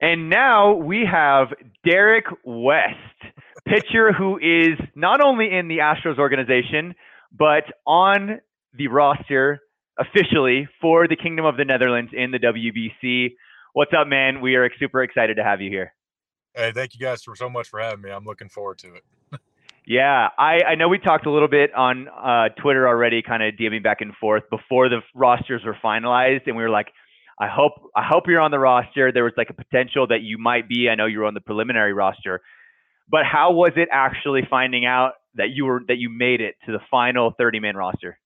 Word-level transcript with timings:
And 0.00 0.28
now 0.28 0.74
we 0.74 1.06
have 1.10 1.48
Derek 1.84 2.26
West, 2.44 2.94
pitcher 3.66 4.12
who 4.12 4.36
is 4.36 4.78
not 4.94 5.22
only 5.22 5.50
in 5.50 5.68
the 5.68 5.78
Astros 5.78 6.18
organization, 6.18 6.94
but 7.32 7.64
on 7.86 8.40
the 8.74 8.88
roster 8.88 9.60
officially 9.98 10.68
for 10.80 11.08
the 11.08 11.16
Kingdom 11.16 11.46
of 11.46 11.56
the 11.56 11.64
Netherlands 11.64 12.12
in 12.14 12.30
the 12.30 12.38
WBC. 12.38 13.36
What's 13.72 13.92
up, 13.98 14.06
man? 14.06 14.42
We 14.42 14.56
are 14.56 14.68
super 14.78 15.02
excited 15.02 15.36
to 15.36 15.44
have 15.44 15.62
you 15.62 15.70
here. 15.70 15.94
Hey, 16.54 16.72
thank 16.72 16.94
you 16.94 17.00
guys 17.00 17.22
for 17.22 17.34
so 17.34 17.48
much 17.48 17.68
for 17.68 17.80
having 17.80 18.02
me. 18.02 18.10
I'm 18.10 18.24
looking 18.24 18.50
forward 18.50 18.78
to 18.78 18.94
it. 18.94 19.04
yeah, 19.86 20.28
I, 20.38 20.60
I 20.68 20.74
know 20.74 20.88
we 20.88 20.98
talked 20.98 21.24
a 21.24 21.30
little 21.30 21.48
bit 21.48 21.74
on 21.74 22.08
uh, 22.08 22.50
Twitter 22.60 22.86
already, 22.86 23.22
kind 23.22 23.42
of 23.42 23.54
DMing 23.54 23.82
back 23.82 24.02
and 24.02 24.14
forth 24.16 24.42
before 24.50 24.90
the 24.90 25.00
rosters 25.14 25.62
were 25.64 25.76
finalized, 25.82 26.42
and 26.46 26.56
we 26.56 26.62
were 26.62 26.70
like, 26.70 26.88
I 27.38 27.48
hope 27.48 27.72
I 27.94 28.02
hope 28.02 28.26
you're 28.26 28.40
on 28.40 28.50
the 28.50 28.58
roster. 28.58 29.12
There 29.12 29.24
was 29.24 29.34
like 29.36 29.50
a 29.50 29.54
potential 29.54 30.06
that 30.06 30.22
you 30.22 30.38
might 30.38 30.68
be. 30.68 30.88
I 30.88 30.94
know 30.94 31.06
you 31.06 31.20
were 31.20 31.26
on 31.26 31.34
the 31.34 31.40
preliminary 31.40 31.92
roster, 31.92 32.40
but 33.08 33.26
how 33.26 33.52
was 33.52 33.72
it 33.76 33.88
actually 33.92 34.46
finding 34.48 34.86
out 34.86 35.14
that 35.34 35.50
you 35.50 35.66
were 35.66 35.82
that 35.88 35.98
you 35.98 36.08
made 36.08 36.40
it 36.40 36.54
to 36.64 36.72
the 36.72 36.80
final 36.90 37.34
30 37.38 37.60
man 37.60 37.76
roster? 37.76 38.18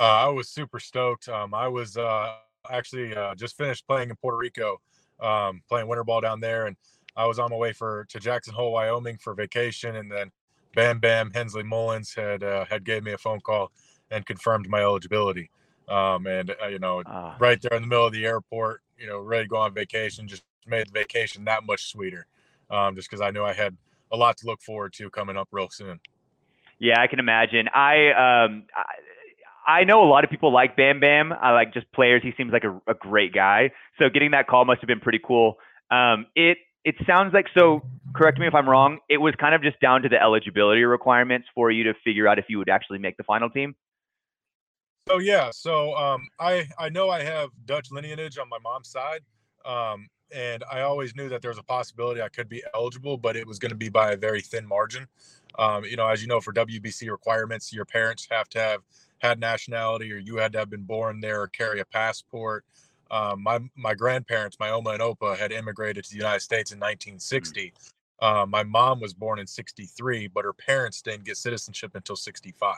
Uh, 0.00 0.26
I 0.26 0.28
was 0.28 0.48
super 0.48 0.80
stoked. 0.80 1.28
Um, 1.28 1.54
I 1.54 1.68
was 1.68 1.96
uh, 1.96 2.34
actually 2.70 3.14
uh, 3.14 3.34
just 3.34 3.56
finished 3.56 3.86
playing 3.86 4.10
in 4.10 4.16
Puerto 4.16 4.38
Rico, 4.38 4.80
um, 5.20 5.62
playing 5.68 5.86
winter 5.86 6.04
ball 6.04 6.20
down 6.20 6.40
there, 6.40 6.66
and 6.66 6.76
I 7.16 7.26
was 7.26 7.38
on 7.38 7.50
my 7.50 7.56
way 7.56 7.72
for 7.72 8.06
to 8.08 8.18
Jackson 8.18 8.54
Hole, 8.54 8.72
Wyoming 8.72 9.18
for 9.18 9.34
vacation, 9.34 9.96
and 9.96 10.10
then 10.10 10.32
Bam 10.74 10.98
Bam 10.98 11.30
Hensley 11.32 11.62
Meulens 11.62 12.16
had 12.16 12.42
uh, 12.42 12.64
had 12.64 12.84
gave 12.84 13.04
me 13.04 13.12
a 13.12 13.18
phone 13.18 13.40
call 13.40 13.70
and 14.10 14.26
confirmed 14.26 14.68
my 14.68 14.80
eligibility. 14.80 15.50
Um, 15.88 16.26
and 16.26 16.54
uh, 16.62 16.68
you 16.68 16.78
know, 16.78 17.02
ah. 17.06 17.36
right 17.40 17.60
there 17.60 17.76
in 17.76 17.82
the 17.82 17.88
middle 17.88 18.06
of 18.06 18.12
the 18.12 18.24
airport, 18.24 18.82
you 18.98 19.06
know, 19.06 19.18
ready 19.18 19.44
to 19.44 19.48
go 19.48 19.56
on 19.56 19.74
vacation, 19.74 20.28
just 20.28 20.42
made 20.66 20.86
the 20.86 20.92
vacation 20.92 21.44
that 21.46 21.64
much 21.64 21.90
sweeter. 21.90 22.26
Um, 22.70 22.94
just 22.94 23.10
because 23.10 23.20
I 23.20 23.30
knew 23.30 23.42
I 23.42 23.52
had 23.52 23.76
a 24.12 24.16
lot 24.16 24.36
to 24.38 24.46
look 24.46 24.60
forward 24.62 24.92
to 24.94 25.10
coming 25.10 25.36
up 25.36 25.48
real 25.50 25.68
soon. 25.70 26.00
Yeah, 26.78 27.00
I 27.00 27.08
can 27.08 27.18
imagine. 27.18 27.68
I 27.74 28.46
um, 28.46 28.64
I, 28.74 29.80
I 29.80 29.84
know 29.84 30.02
a 30.02 30.08
lot 30.08 30.24
of 30.24 30.30
people 30.30 30.52
like 30.52 30.76
Bam 30.76 31.00
Bam. 31.00 31.32
I 31.32 31.52
like 31.52 31.74
just 31.74 31.90
players. 31.92 32.22
He 32.22 32.32
seems 32.36 32.52
like 32.52 32.64
a, 32.64 32.80
a 32.90 32.94
great 32.94 33.32
guy. 33.32 33.70
So 33.98 34.08
getting 34.08 34.30
that 34.32 34.46
call 34.46 34.64
must 34.64 34.80
have 34.80 34.88
been 34.88 35.00
pretty 35.00 35.20
cool. 35.24 35.56
Um, 35.90 36.26
it 36.34 36.58
it 36.84 36.94
sounds 37.06 37.34
like 37.34 37.46
so. 37.56 37.82
Correct 38.14 38.38
me 38.38 38.46
if 38.46 38.54
I'm 38.54 38.68
wrong. 38.68 38.98
It 39.08 39.18
was 39.18 39.34
kind 39.38 39.54
of 39.54 39.62
just 39.62 39.78
down 39.80 40.02
to 40.02 40.08
the 40.08 40.20
eligibility 40.20 40.84
requirements 40.84 41.46
for 41.54 41.70
you 41.70 41.84
to 41.84 41.94
figure 42.02 42.26
out 42.26 42.38
if 42.38 42.46
you 42.48 42.58
would 42.58 42.70
actually 42.70 42.98
make 42.98 43.16
the 43.16 43.24
final 43.24 43.50
team. 43.50 43.74
So 45.10 45.18
yeah, 45.18 45.50
so 45.50 45.92
um, 45.96 46.28
I 46.38 46.68
I 46.78 46.88
know 46.88 47.10
I 47.10 47.24
have 47.24 47.50
Dutch 47.66 47.90
lineage 47.90 48.38
on 48.38 48.48
my 48.48 48.58
mom's 48.62 48.90
side, 48.90 49.22
um, 49.64 50.06
and 50.32 50.62
I 50.70 50.82
always 50.82 51.16
knew 51.16 51.28
that 51.30 51.42
there 51.42 51.50
was 51.50 51.58
a 51.58 51.64
possibility 51.64 52.22
I 52.22 52.28
could 52.28 52.48
be 52.48 52.62
eligible, 52.74 53.16
but 53.16 53.34
it 53.34 53.44
was 53.44 53.58
going 53.58 53.70
to 53.70 53.76
be 53.76 53.88
by 53.88 54.12
a 54.12 54.16
very 54.16 54.40
thin 54.40 54.64
margin. 54.64 55.08
Um, 55.58 55.84
you 55.84 55.96
know, 55.96 56.06
as 56.06 56.22
you 56.22 56.28
know, 56.28 56.40
for 56.40 56.52
WBC 56.52 57.10
requirements, 57.10 57.72
your 57.72 57.84
parents 57.84 58.28
have 58.30 58.48
to 58.50 58.60
have 58.60 58.82
had 59.18 59.40
nationality, 59.40 60.12
or 60.12 60.18
you 60.18 60.36
had 60.36 60.52
to 60.52 60.60
have 60.60 60.70
been 60.70 60.84
born 60.84 61.20
there, 61.20 61.42
or 61.42 61.48
carry 61.48 61.80
a 61.80 61.84
passport. 61.84 62.64
Um, 63.10 63.42
my 63.42 63.58
my 63.74 63.94
grandparents, 63.94 64.58
my 64.60 64.70
Oma 64.70 64.90
and 64.90 65.00
Opa, 65.00 65.36
had 65.36 65.50
immigrated 65.50 66.04
to 66.04 66.10
the 66.10 66.18
United 66.18 66.42
States 66.42 66.70
in 66.70 66.78
1960. 66.78 67.72
Mm. 67.72 68.42
Uh, 68.42 68.46
my 68.46 68.62
mom 68.62 69.00
was 69.00 69.12
born 69.12 69.40
in 69.40 69.46
63, 69.48 70.28
but 70.28 70.44
her 70.44 70.52
parents 70.52 71.02
didn't 71.02 71.24
get 71.24 71.36
citizenship 71.36 71.96
until 71.96 72.14
65. 72.14 72.76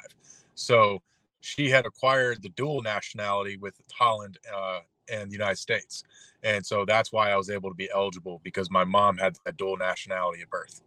So 0.55 1.03
she 1.43 1.69
had 1.69 1.85
acquired 1.87 2.43
the 2.43 2.49
dual 2.51 2.83
nationality 2.83 3.57
with 3.57 3.75
Holland 3.93 4.39
uh, 4.55 4.81
and 5.11 5.29
the 5.29 5.35
United 5.35 5.59
States. 5.59 6.05
And 6.43 6.65
so 6.65 6.85
that's 6.85 7.13
why 7.13 7.31
I 7.31 7.37
was 7.37 7.51
able 7.51 7.69
to 7.71 7.75
be 7.75 7.89
eligible 7.93 8.41
because 8.43 8.71
my 8.71 8.85
mom 8.85 9.19
had 9.19 9.37
that 9.45 9.57
dual 9.57 9.77
nationality 9.77 10.43
at 10.43 10.51
birth. 10.51 10.83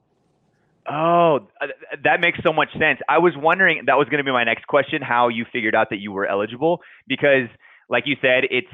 Oh, 0.87 1.47
that 2.03 2.21
makes 2.21 2.39
so 2.43 2.53
much 2.53 2.71
sense. 2.73 2.99
I 3.09 3.17
was 3.17 3.33
wondering 3.35 3.83
that 3.87 3.97
was 3.97 4.07
going 4.07 4.19
to 4.19 4.23
be 4.23 4.31
my 4.31 4.43
next 4.43 4.67
question 4.67 5.01
how 5.01 5.29
you 5.29 5.45
figured 5.51 5.75
out 5.75 5.89
that 5.89 5.97
you 5.97 6.11
were 6.11 6.27
eligible 6.27 6.81
because 7.07 7.47
like 7.89 8.03
you 8.05 8.15
said 8.21 8.43
it's 8.51 8.67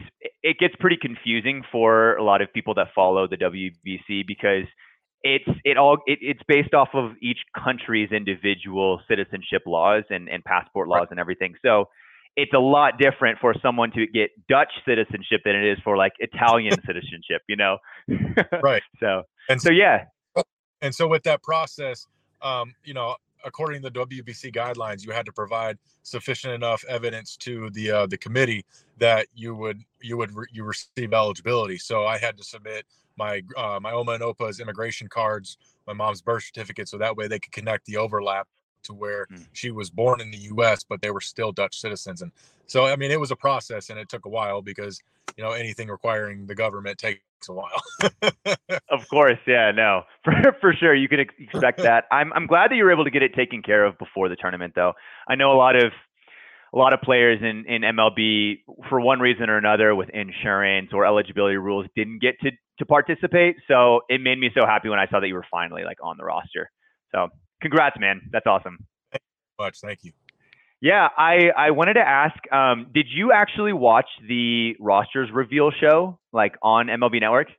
it 0.43 0.57
gets 0.57 0.73
pretty 0.79 0.97
confusing 0.97 1.63
for 1.71 2.15
a 2.15 2.23
lot 2.23 2.41
of 2.41 2.51
people 2.53 2.73
that 2.73 2.87
follow 2.93 3.27
the 3.27 3.37
WBC 3.37 4.27
because 4.27 4.65
it's 5.23 5.47
it 5.63 5.77
all 5.77 5.99
it, 6.05 6.19
it's 6.21 6.41
based 6.47 6.73
off 6.73 6.89
of 6.93 7.11
each 7.21 7.39
country's 7.55 8.11
individual 8.11 9.01
citizenship 9.07 9.63
laws 9.65 10.03
and, 10.09 10.29
and 10.29 10.43
passport 10.43 10.87
laws 10.87 11.01
right. 11.01 11.11
and 11.11 11.19
everything. 11.19 11.53
So 11.63 11.89
it's 12.35 12.53
a 12.53 12.59
lot 12.59 12.97
different 12.97 13.39
for 13.39 13.53
someone 13.61 13.91
to 13.91 14.07
get 14.07 14.31
Dutch 14.47 14.71
citizenship 14.85 15.41
than 15.43 15.55
it 15.55 15.65
is 15.65 15.77
for 15.83 15.97
like 15.97 16.13
Italian 16.19 16.73
citizenship, 16.85 17.41
you 17.47 17.55
know? 17.55 17.77
right. 18.63 18.83
So 18.99 19.23
and 19.49 19.61
so 19.61 19.71
yeah. 19.71 20.05
And 20.81 20.93
so 20.93 21.07
with 21.07 21.23
that 21.23 21.43
process, 21.43 22.07
um, 22.41 22.73
you 22.83 22.93
know, 22.93 23.15
according 23.45 23.81
to 23.81 23.89
the 23.89 24.05
WBC 24.05 24.53
guidelines, 24.53 25.05
you 25.05 25.11
had 25.11 25.25
to 25.25 25.31
provide 25.31 25.77
sufficient 26.03 26.53
enough 26.53 26.83
evidence 26.87 27.37
to 27.37 27.69
the 27.71 27.91
uh, 27.91 28.07
the 28.07 28.17
committee 28.17 28.65
that 28.97 29.27
you 29.33 29.55
would 29.55 29.83
you 30.01 30.17
would 30.17 30.35
re- 30.35 30.47
you 30.51 30.63
receive 30.63 31.13
eligibility. 31.13 31.77
So 31.77 32.05
I 32.05 32.17
had 32.17 32.37
to 32.37 32.43
submit 32.43 32.85
my 33.17 33.41
uh, 33.57 33.79
my 33.81 33.91
Oma 33.91 34.13
and 34.13 34.23
Opa's 34.23 34.59
immigration 34.59 35.07
cards, 35.07 35.57
my 35.87 35.93
mom's 35.93 36.21
birth 36.21 36.43
certificate, 36.43 36.89
so 36.89 36.97
that 36.97 37.15
way 37.15 37.27
they 37.27 37.39
could 37.39 37.51
connect 37.51 37.85
the 37.85 37.97
overlap 37.97 38.47
to 38.83 38.93
where 38.93 39.27
mm. 39.31 39.45
she 39.53 39.71
was 39.71 39.89
born 39.89 40.21
in 40.21 40.31
the 40.31 40.37
U.S. 40.37 40.83
but 40.83 41.01
they 41.01 41.11
were 41.11 41.21
still 41.21 41.51
Dutch 41.51 41.79
citizens. 41.79 42.21
And 42.21 42.31
so, 42.67 42.85
I 42.85 42.95
mean, 42.95 43.11
it 43.11 43.19
was 43.19 43.31
a 43.31 43.35
process, 43.35 43.89
and 43.89 43.99
it 43.99 44.09
took 44.09 44.25
a 44.25 44.29
while 44.29 44.61
because 44.61 45.01
you 45.37 45.43
know 45.43 45.51
anything 45.51 45.87
requiring 45.87 46.45
the 46.47 46.55
government 46.55 46.97
takes 46.97 47.21
a 47.49 47.53
while. 47.53 47.81
of 48.89 49.07
course, 49.09 49.39
yeah, 49.47 49.71
no, 49.71 50.03
for 50.23 50.33
for 50.59 50.73
sure, 50.73 50.95
you 50.95 51.07
can 51.07 51.19
expect 51.19 51.79
that. 51.79 52.05
I'm 52.11 52.31
I'm 52.33 52.47
glad 52.47 52.71
that 52.71 52.75
you 52.75 52.83
were 52.83 52.91
able 52.91 53.05
to 53.05 53.11
get 53.11 53.23
it 53.23 53.33
taken 53.33 53.61
care 53.61 53.85
of 53.85 53.97
before 53.97 54.29
the 54.29 54.35
tournament, 54.35 54.73
though. 54.75 54.93
I 55.27 55.35
know 55.35 55.51
a 55.51 55.57
lot 55.57 55.75
of 55.75 55.91
a 56.73 56.77
lot 56.77 56.93
of 56.93 57.01
players 57.01 57.39
in, 57.41 57.65
in 57.67 57.81
MLB, 57.81 58.59
for 58.89 59.01
one 59.01 59.19
reason 59.19 59.49
or 59.49 59.57
another, 59.57 59.93
with 59.93 60.09
insurance 60.09 60.89
or 60.93 61.05
eligibility 61.05 61.57
rules, 61.57 61.85
didn't 61.95 62.21
get 62.21 62.39
to 62.41 62.51
to 62.79 62.85
participate. 62.85 63.57
So 63.67 64.01
it 64.09 64.21
made 64.21 64.39
me 64.39 64.49
so 64.55 64.65
happy 64.65 64.89
when 64.89 64.99
I 64.99 65.07
saw 65.07 65.19
that 65.19 65.27
you 65.27 65.35
were 65.35 65.45
finally 65.51 65.83
like 65.83 65.97
on 66.01 66.17
the 66.17 66.23
roster. 66.23 66.71
So 67.13 67.27
congrats, 67.61 67.97
man. 67.99 68.21
That's 68.31 68.47
awesome. 68.47 68.77
Thank 69.11 69.21
you 69.21 69.63
much. 69.65 69.79
Thank 69.79 70.03
you. 70.03 70.11
Yeah, 70.81 71.09
I, 71.15 71.51
I 71.55 71.71
wanted 71.71 71.93
to 71.93 71.99
ask, 71.99 72.35
um, 72.51 72.87
did 72.91 73.05
you 73.07 73.31
actually 73.31 73.71
watch 73.71 74.07
the 74.27 74.75
rosters 74.79 75.29
reveal 75.31 75.69
show 75.69 76.19
like 76.33 76.55
on 76.63 76.87
MLB 76.87 77.21
Network? 77.21 77.49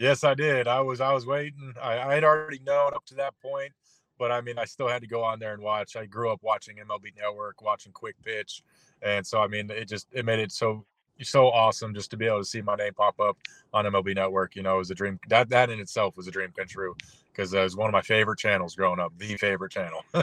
Yes, 0.00 0.24
I 0.24 0.34
did. 0.34 0.66
I 0.66 0.80
was 0.80 1.00
I 1.00 1.12
was 1.12 1.24
waiting. 1.24 1.72
I, 1.80 2.00
I 2.00 2.14
had 2.14 2.24
already 2.24 2.58
known 2.66 2.92
up 2.94 3.04
to 3.06 3.14
that 3.14 3.34
point, 3.40 3.70
but 4.18 4.30
I 4.30 4.40
mean, 4.40 4.58
I 4.58 4.64
still 4.64 4.88
had 4.88 5.02
to 5.02 5.08
go 5.08 5.22
on 5.22 5.38
there 5.38 5.52
and 5.52 5.62
watch. 5.62 5.96
I 5.96 6.06
grew 6.06 6.30
up 6.30 6.40
watching 6.42 6.76
MLB 6.76 7.16
Network, 7.16 7.62
watching 7.62 7.92
Quick 7.92 8.16
Pitch, 8.22 8.62
and 9.02 9.26
so 9.26 9.40
I 9.40 9.48
mean, 9.48 9.70
it 9.70 9.88
just 9.88 10.08
it 10.12 10.24
made 10.24 10.38
it 10.38 10.52
so 10.52 10.84
so 11.22 11.46
awesome 11.46 11.94
just 11.94 12.10
to 12.10 12.16
be 12.16 12.26
able 12.26 12.38
to 12.38 12.44
see 12.44 12.60
my 12.60 12.74
name 12.74 12.92
pop 12.92 13.20
up 13.20 13.38
on 13.72 13.84
MLB 13.84 14.14
Network. 14.14 14.56
You 14.56 14.62
know, 14.62 14.76
it 14.76 14.78
was 14.78 14.90
a 14.90 14.94
dream. 14.94 15.18
That 15.28 15.48
that 15.50 15.70
in 15.70 15.80
itself 15.80 16.16
was 16.16 16.26
a 16.26 16.30
dream 16.30 16.52
come 16.56 16.66
true 16.66 16.94
because 17.32 17.52
it 17.52 17.60
was 17.60 17.76
one 17.76 17.88
of 17.88 17.92
my 17.92 18.02
favorite 18.02 18.38
channels 18.38 18.74
growing 18.74 19.00
up, 19.00 19.12
the 19.18 19.36
favorite 19.36 19.72
channel. 19.72 20.04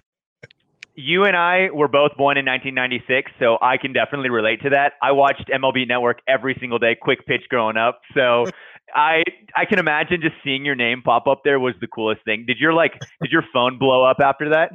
you 0.95 1.23
and 1.23 1.35
I 1.35 1.69
were 1.71 1.87
both 1.87 2.11
born 2.17 2.37
in 2.37 2.45
1996, 2.45 3.31
so 3.39 3.57
I 3.61 3.77
can 3.77 3.93
definitely 3.93 4.29
relate 4.29 4.61
to 4.61 4.69
that. 4.71 4.93
I 5.01 5.11
watched 5.11 5.47
MLB 5.47 5.87
Network 5.87 6.21
every 6.27 6.55
single 6.59 6.79
day, 6.79 6.95
quick 6.99 7.25
pitch 7.25 7.43
growing 7.49 7.77
up. 7.77 8.01
So 8.13 8.45
I 8.95 9.23
I 9.55 9.65
can 9.65 9.79
imagine 9.79 10.21
just 10.21 10.35
seeing 10.43 10.65
your 10.65 10.75
name 10.75 11.01
pop 11.03 11.27
up 11.27 11.41
there 11.43 11.59
was 11.59 11.73
the 11.81 11.87
coolest 11.87 12.23
thing. 12.25 12.45
Did 12.45 12.57
your 12.57 12.73
like 12.73 12.93
did 13.21 13.31
your 13.31 13.43
phone 13.53 13.77
blow 13.77 14.03
up 14.03 14.17
after 14.21 14.49
that? 14.49 14.71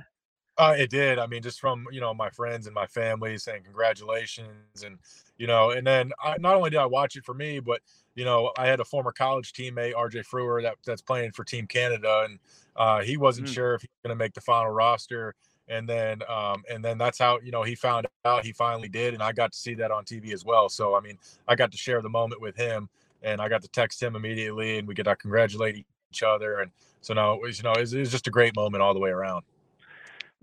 Uh, 0.58 0.74
it 0.78 0.88
did. 0.88 1.18
I 1.18 1.26
mean, 1.26 1.42
just 1.42 1.60
from 1.60 1.86
you 1.92 2.00
know 2.00 2.14
my 2.14 2.30
friends 2.30 2.66
and 2.66 2.74
my 2.74 2.86
family 2.86 3.36
saying 3.38 3.64
congratulations, 3.64 4.82
and 4.84 4.98
you 5.38 5.46
know, 5.46 5.70
and 5.70 5.86
then 5.86 6.12
I, 6.22 6.36
not 6.38 6.54
only 6.54 6.70
did 6.70 6.78
I 6.78 6.86
watch 6.86 7.16
it 7.16 7.24
for 7.24 7.34
me, 7.34 7.60
but 7.60 7.80
you 8.14 8.24
know, 8.24 8.52
I 8.56 8.66
had 8.66 8.80
a 8.80 8.84
former 8.84 9.12
college 9.12 9.52
teammate, 9.52 9.94
RJ 9.94 10.24
Freure, 10.24 10.62
that 10.62 10.76
that's 10.86 11.02
playing 11.02 11.32
for 11.32 11.44
Team 11.44 11.66
Canada, 11.66 12.26
and 12.28 12.38
uh, 12.74 13.02
he 13.02 13.16
wasn't 13.16 13.48
mm. 13.48 13.54
sure 13.54 13.74
if 13.74 13.82
he 13.82 13.88
was 13.88 14.08
going 14.08 14.19
to 14.19 14.24
make 14.24 14.32
the 14.32 14.40
final 14.40 14.70
roster 14.70 15.34
and 15.69 15.88
then 15.88 16.22
um, 16.28 16.62
and 16.70 16.84
then 16.84 16.98
that's 16.98 17.19
how 17.19 17.38
you 17.42 17.50
know 17.50 17.62
he 17.62 17.74
found 17.74 18.06
out 18.24 18.44
he 18.44 18.52
finally 18.52 18.88
did 18.88 19.14
and 19.14 19.22
i 19.22 19.32
got 19.32 19.52
to 19.52 19.58
see 19.58 19.74
that 19.74 19.90
on 19.90 20.04
tv 20.04 20.32
as 20.32 20.44
well 20.44 20.69
so 20.69 20.94
i 20.94 21.00
mean 21.00 21.19
i 21.48 21.54
got 21.54 21.70
to 21.70 21.78
share 21.78 22.00
the 22.00 22.08
moment 22.08 22.40
with 22.40 22.56
him 22.56 22.88
and 23.22 23.40
i 23.40 23.48
got 23.48 23.62
to 23.62 23.68
text 23.68 24.02
him 24.02 24.16
immediately 24.16 24.78
and 24.78 24.86
we 24.86 24.94
get 24.94 25.04
to 25.04 25.16
congratulate 25.16 25.86
each 26.10 26.22
other 26.22 26.60
and 26.60 26.70
so 27.00 27.14
now 27.14 27.32
it 27.34 27.40
was, 27.40 27.58
you 27.58 27.64
know 27.64 27.72
it 27.72 27.80
was, 27.80 27.92
it 27.92 28.04
just 28.06 28.26
a 28.26 28.30
great 28.30 28.54
moment 28.56 28.82
all 28.82 28.94
the 28.94 29.00
way 29.00 29.10
around 29.10 29.44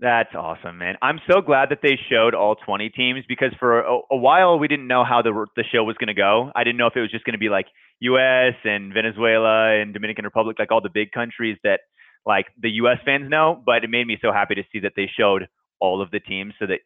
that's 0.00 0.34
awesome, 0.34 0.78
man. 0.78 0.96
I'm 1.02 1.20
so 1.30 1.40
glad 1.40 1.68
that 1.70 1.78
they 1.80 1.96
showed 2.10 2.34
all 2.34 2.56
20 2.56 2.90
teams 2.90 3.24
because 3.28 3.52
for 3.60 3.80
a, 3.80 4.00
a 4.10 4.16
while 4.16 4.58
we 4.58 4.66
didn't 4.66 4.88
know 4.88 5.04
how 5.04 5.22
the 5.22 5.46
the 5.54 5.62
show 5.72 5.84
was 5.84 5.96
going 5.96 6.08
to 6.08 6.14
go. 6.14 6.50
I 6.54 6.64
didn't 6.64 6.78
know 6.78 6.88
if 6.88 6.96
it 6.96 7.00
was 7.00 7.12
just 7.12 7.24
going 7.24 7.34
to 7.34 7.38
be 7.38 7.48
like 7.48 7.66
U.S. 8.00 8.54
and 8.64 8.92
Venezuela 8.92 9.80
and 9.80 9.94
Dominican 9.94 10.24
Republic, 10.24 10.58
like 10.58 10.72
all 10.72 10.80
the 10.80 10.90
big 10.92 11.12
countries 11.12 11.56
that 11.62 11.80
like 12.26 12.46
the 12.60 12.70
US 12.70 12.98
fans 13.04 13.30
know, 13.30 13.62
but 13.64 13.84
it 13.84 13.90
made 13.90 14.06
me 14.06 14.18
so 14.20 14.32
happy 14.32 14.56
to 14.56 14.62
see 14.72 14.80
that 14.80 14.92
they 14.96 15.08
showed 15.18 15.48
all 15.80 16.02
of 16.02 16.10
the 16.10 16.20
teams 16.20 16.54
so 16.58 16.66
that 16.66 16.80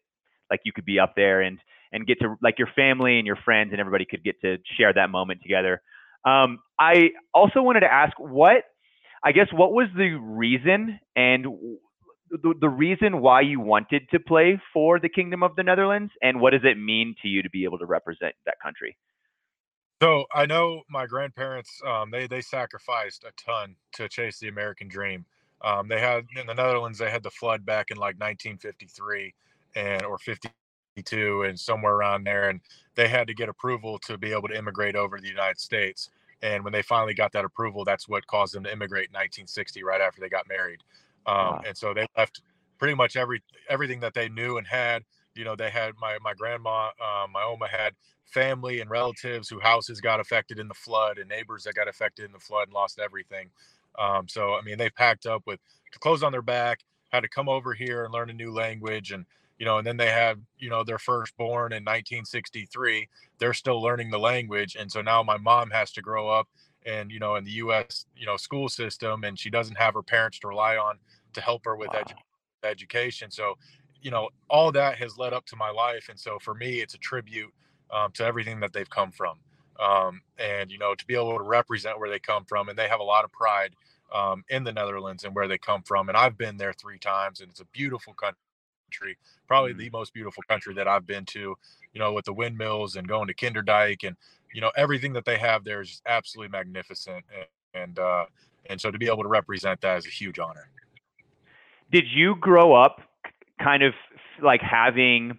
like 0.51 0.61
you 0.65 0.73
could 0.73 0.85
be 0.85 0.99
up 0.99 1.15
there 1.17 1.41
and 1.41 1.59
and 1.93 2.07
get 2.07 2.21
to 2.21 2.37
like 2.43 2.59
your 2.59 2.69
family 2.75 3.19
and 3.19 3.27
your 3.27 3.37
friends 3.37 3.71
and 3.73 3.81
everybody 3.81 4.05
could 4.05 4.25
get 4.25 4.41
to 4.43 4.59
share 4.77 4.93
that 4.93 5.11
moment 5.11 5.41
together. 5.43 5.83
Um, 6.25 6.59
I 6.79 7.11
also 7.33 7.63
wanted 7.63 7.81
to 7.81 7.93
ask 7.93 8.13
what 8.19 8.65
I 9.23 9.33
guess 9.33 9.49
what 9.53 9.73
was 9.73 9.89
the 9.97 10.11
reason 10.11 11.01
and 11.17 11.47
the, 12.31 12.55
the 12.61 12.69
reason 12.69 13.21
why 13.21 13.41
you 13.41 13.61
wanted 13.61 14.09
to 14.11 14.21
play 14.21 14.61
for 14.73 15.01
the 15.01 15.09
Kingdom 15.09 15.43
of 15.43 15.57
the 15.57 15.63
Netherlands 15.63 16.13
and 16.23 16.41
what 16.41 16.51
does 16.51 16.61
it 16.65 16.79
mean 16.79 17.15
to 17.23 17.29
you 17.29 17.43
to 17.43 17.51
be 17.51 17.65
able 17.65 17.79
to 17.79 17.87
represent 17.87 18.35
that 18.47 18.61
country? 18.63 18.97
So 20.01 20.27
I 20.33 20.47
know 20.47 20.83
my 20.89 21.07
grandparents 21.07 21.81
um, 21.85 22.11
they 22.11 22.27
they 22.27 22.41
sacrificed 22.41 23.25
a 23.25 23.33
ton 23.33 23.77
to 23.95 24.09
chase 24.09 24.39
the 24.39 24.49
American 24.49 24.89
dream. 24.89 25.25
Um, 25.61 25.89
they 25.89 26.01
had 26.01 26.27
in 26.37 26.47
the 26.47 26.55
Netherlands 26.55 26.99
they 26.99 27.11
had 27.11 27.25
the 27.25 27.31
flood 27.31 27.67
back 27.67 27.91
in 27.91 27.97
like 27.97 28.15
1953 28.21 29.35
and 29.75 30.05
or 30.05 30.19
52 30.99 31.43
and 31.43 31.59
somewhere 31.59 31.95
around 31.95 32.25
there, 32.25 32.49
and 32.49 32.61
they 32.95 33.09
had 33.09 33.27
to 33.29 33.35
get 33.35 33.49
approval 33.49 33.99
to 34.01 34.19
be 34.19 34.33
able 34.33 34.49
to 34.49 34.57
immigrate 34.57 34.97
over 34.97 35.17
to 35.17 35.23
the 35.23 35.29
United 35.29 35.59
States. 35.59 36.11
And 36.43 36.63
when 36.65 36.73
they 36.73 36.83
finally 36.83 37.15
got 37.15 37.33
that 37.33 37.45
approval, 37.45 37.85
that's 37.85 38.09
what 38.09 38.27
caused 38.27 38.55
them 38.55 38.65
to 38.65 38.73
immigrate 38.73 39.09
in 39.09 39.15
1960, 39.15 39.83
right 39.83 40.01
after 40.01 40.21
they 40.21 40.29
got 40.29 40.49
married. 40.49 40.83
Um, 41.27 41.37
wow. 41.37 41.63
And 41.67 41.77
so 41.77 41.95
they 41.95 42.07
left 42.17 42.43
pretty 42.79 42.95
much 42.95 43.17
every 43.17 43.43
everything 43.69 44.01
that 44.01 44.15
they 44.15 44.29
knew 44.29 44.59
and 44.59 44.67
had. 44.67 45.05
You 45.35 45.45
know, 45.45 45.57
they 45.57 45.71
had 45.71 45.93
my 46.01 46.19
my 46.23 46.35
grandma, 46.35 46.91
uh, 47.01 47.27
my 47.33 47.43
oma 47.43 47.69
had 47.69 47.95
family 48.25 48.81
and 48.81 48.91
relatives 48.91 49.49
whose 49.49 49.63
houses 49.63 50.01
got 50.01 50.21
affected 50.21 50.59
in 50.59 50.69
the 50.69 50.75
flood 50.75 51.19
and 51.19 51.29
neighbors 51.29 51.65
that 51.65 51.75
got 51.75 51.89
affected 51.89 52.25
in 52.25 52.33
the 52.33 52.39
flood 52.39 52.65
and 52.65 52.75
lost 52.75 52.99
everything. 52.99 53.51
Um, 53.99 54.29
so, 54.29 54.55
I 54.55 54.61
mean, 54.63 54.79
they 54.79 54.91
packed 54.91 55.27
up 55.27 55.43
with 55.47 55.61
clothes 55.99 56.23
on 56.23 56.31
their 56.31 56.43
back, 56.43 56.81
had 57.11 57.21
to 57.21 57.29
come 57.29 57.49
over 57.49 57.73
here 57.73 58.05
and 58.05 58.13
learn 58.13 58.31
a 58.31 58.35
new 58.35 58.53
language. 58.53 59.13
And, 59.13 59.25
you 59.59 59.67
know, 59.67 59.79
and 59.79 59.87
then 59.87 59.97
they 59.97 60.11
have, 60.11 60.39
you 60.59 60.71
know, 60.71 60.85
their 60.85 60.99
firstborn 60.99 61.73
in 61.73 61.83
1963. 61.83 63.09
They're 63.39 63.55
still 63.55 63.83
learning 63.83 64.11
the 64.11 64.19
language. 64.19 64.77
And 64.79 64.91
so 64.91 65.03
now 65.03 65.23
my 65.23 65.37
mom 65.37 65.71
has 65.71 65.91
to 65.93 66.03
grow 66.03 66.29
up 66.29 66.49
and, 66.87 67.11
you 67.11 67.19
know, 67.19 67.37
in 67.37 67.45
the 67.45 67.51
U.S., 67.53 68.07
you 68.17 68.27
know, 68.27 68.37
school 68.37 68.69
system, 68.69 69.25
and 69.25 69.39
she 69.39 69.51
doesn't 69.51 69.77
have 69.77 69.95
her 69.95 70.03
parents 70.03 70.39
to 70.41 70.49
rely 70.49 70.77
on 70.77 70.99
to 71.35 71.41
help 71.41 71.65
her 71.65 71.77
with 71.77 71.89
wow. 71.93 72.03
edu- 72.03 72.69
education. 72.69 73.31
So, 73.31 73.55
you 74.01 74.11
know, 74.11 74.29
all 74.49 74.71
that 74.73 74.97
has 74.99 75.19
led 75.19 75.33
up 75.33 75.45
to 75.47 75.57
my 75.57 75.71
life. 75.71 76.09
And 76.09 76.19
so 76.19 76.39
for 76.41 76.55
me, 76.55 76.81
it's 76.81 76.95
a 76.95 76.99
tribute 76.99 77.53
um, 77.91 78.13
to 78.13 78.25
everything 78.25 78.61
that 78.61 78.73
they've 78.73 78.89
come 78.89 79.11
from. 79.11 79.39
Um, 79.81 80.23
and 80.39 80.73
you 80.73 80.79
know 80.79 80.97
to 80.97 81.07
be 81.07 81.15
able 81.15 81.39
to 81.39 81.45
represent 81.45 82.01
where 82.01 82.11
they 82.11 82.19
come 82.19 82.45
from, 82.45 82.69
and 82.69 82.77
they 82.77 82.89
have 82.89 82.99
a 82.99 83.05
lot 83.05 83.25
of 83.25 83.31
pride 83.31 83.75
um, 84.13 84.43
in 84.49 84.65
the 84.65 84.73
Netherlands 84.73 85.25
and 85.25 85.35
where 85.35 85.47
they 85.47 85.59
come 85.59 85.83
from. 85.83 86.09
And 86.09 86.19
I've 86.19 86.37
been 86.37 86.57
there 86.57 86.73
three 86.73 86.99
times, 86.99 87.41
and 87.41 87.51
it's 87.51 87.61
a 87.61 87.67
beautiful 87.67 88.13
country, 88.15 88.41
probably 89.47 89.73
mm-hmm. 89.73 89.81
the 89.81 89.91
most 89.91 90.13
beautiful 90.15 90.43
country 90.49 90.75
that 90.75 90.89
I've 90.89 91.07
been 91.07 91.25
to. 91.27 91.57
You 91.93 92.01
know, 92.01 92.13
with 92.13 92.27
the 92.27 92.33
windmills 92.33 92.97
and 92.97 93.09
going 93.09 93.29
to 93.29 93.35
Kinderdijk, 93.35 94.07
and 94.07 94.17
you 94.53 94.61
know 94.61 94.71
everything 94.77 95.13
that 95.15 95.25
they 95.25 95.39
have 95.39 95.65
there 95.65 95.81
is 95.81 96.03
absolutely 96.07 96.51
magnificent. 96.51 97.25
And 97.35 97.47
and, 97.75 97.99
uh, 97.99 98.25
and 98.67 98.81
so 98.81 98.91
to 98.91 98.99
be 98.99 99.07
able 99.07 99.23
to 99.23 99.29
represent 99.29 99.81
that 99.83 99.99
is 99.99 100.07
a 100.07 100.11
huge 100.11 100.39
honor. 100.39 100.69
Did 101.91 102.05
you 102.11 102.35
grow 102.37 102.75
up 102.75 103.01
kind 103.63 103.83
of 103.83 103.95
like 104.43 104.61
having 104.61 105.39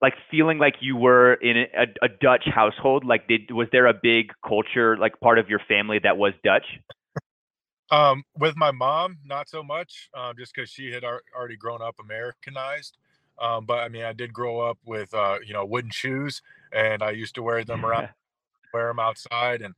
like 0.00 0.14
feeling 0.30 0.58
like 0.58 0.74
you 0.80 0.96
were 0.96 1.34
in 1.34 1.56
a, 1.56 1.86
a, 2.02 2.08
Dutch 2.08 2.44
household? 2.46 3.04
Like, 3.04 3.28
did 3.28 3.50
was 3.52 3.68
there 3.72 3.86
a 3.86 3.94
big 3.94 4.32
culture 4.46 4.96
like 4.96 5.18
part 5.20 5.38
of 5.38 5.48
your 5.48 5.60
family 5.68 6.00
that 6.02 6.18
was 6.18 6.32
Dutch? 6.44 6.66
Um, 7.90 8.24
with 8.38 8.56
my 8.56 8.70
mom, 8.70 9.18
not 9.24 9.48
so 9.48 9.62
much, 9.62 10.08
um, 10.14 10.34
just 10.38 10.54
because 10.54 10.70
she 10.70 10.90
had 10.92 11.04
ar- 11.04 11.22
already 11.36 11.56
grown 11.56 11.82
up 11.82 11.96
Americanized. 12.00 12.96
Um, 13.40 13.66
but 13.66 13.78
I 13.78 13.88
mean, 13.88 14.04
I 14.04 14.12
did 14.12 14.32
grow 14.32 14.60
up 14.60 14.78
with 14.84 15.12
uh, 15.14 15.38
you 15.44 15.52
know 15.52 15.64
wooden 15.64 15.90
shoes, 15.90 16.42
and 16.72 17.02
I 17.02 17.10
used 17.10 17.34
to 17.34 17.42
wear 17.42 17.64
them 17.64 17.84
around, 17.84 18.08
wear 18.72 18.88
them 18.88 18.98
outside, 18.98 19.62
and 19.62 19.74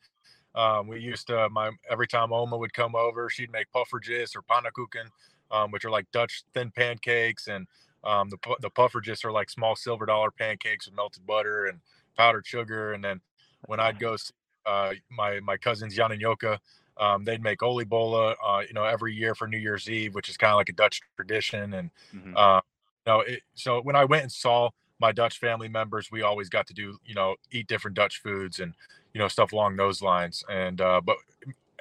um, 0.55 0.87
we 0.87 1.01
used 1.01 1.27
to 1.29 1.49
my 1.51 1.71
every 1.91 2.07
time 2.07 2.33
Oma 2.33 2.57
would 2.57 2.73
come 2.73 2.95
over, 2.95 3.29
she'd 3.29 3.51
make 3.51 3.67
poffertjes 3.75 4.37
or 4.37 4.43
pannenkoeken, 4.43 5.09
um, 5.51 5.71
which 5.71 5.85
are 5.85 5.91
like 5.91 6.11
Dutch 6.13 6.45
thin 6.53 6.71
pancakes, 6.71 7.49
and 7.49 7.67
um, 8.05 8.29
the 8.31 8.39
the 8.61 8.71
poffertjes 8.71 9.25
are 9.25 9.33
like 9.33 9.51
small 9.51 9.75
silver 9.75 10.07
dollar 10.07 10.31
pancakes 10.31 10.87
with 10.87 10.95
melted 10.95 11.27
butter 11.27 11.67
and 11.67 11.81
powdered 12.17 12.47
sugar. 12.47 12.93
And 12.93 13.03
then 13.03 13.21
when 13.67 13.81
I'd 13.81 13.99
go 14.01 14.17
see 14.17 14.33
uh, 14.67 14.93
my 15.11 15.41
my 15.41 15.57
cousins 15.57 15.95
Jan 15.95 16.13
and 16.13 16.21
Yoka, 16.21 16.61
um, 16.99 17.25
they'd 17.25 17.43
make 17.43 17.61
oliebollen, 17.61 18.35
uh, 18.45 18.63
you 18.67 18.75
know, 18.75 18.85
every 18.85 19.15
year 19.15 19.35
for 19.35 19.47
New 19.47 19.59
Year's 19.59 19.89
Eve, 19.89 20.15
which 20.15 20.29
is 20.29 20.37
kind 20.37 20.53
of 20.53 20.57
like 20.57 20.69
a 20.69 20.73
Dutch 20.73 21.01
tradition. 21.17 21.75
And 21.75 21.91
mm-hmm. 22.15 22.37
uh, 22.37 22.61
you 23.07 23.13
know, 23.13 23.21
it, 23.21 23.43
so 23.55 23.81
when 23.83 23.97
I 23.97 24.05
went 24.05 24.23
and 24.23 24.33
saw 24.33 24.71
my 25.01 25.13
Dutch 25.13 25.39
family 25.39 25.69
members, 25.69 26.11
we 26.11 26.23
always 26.23 26.49
got 26.49 26.67
to 26.69 26.75
do, 26.75 26.99
you 27.05 27.15
know, 27.15 27.37
eat 27.51 27.67
different 27.67 27.97
Dutch 27.97 28.23
foods 28.23 28.61
and 28.61 28.75
you 29.13 29.19
know 29.19 29.29
stuff 29.29 29.53
along 29.53 29.77
those 29.77 30.03
lines. 30.03 30.45
And 30.49 30.81
uh, 30.81 31.01
but 31.01 31.17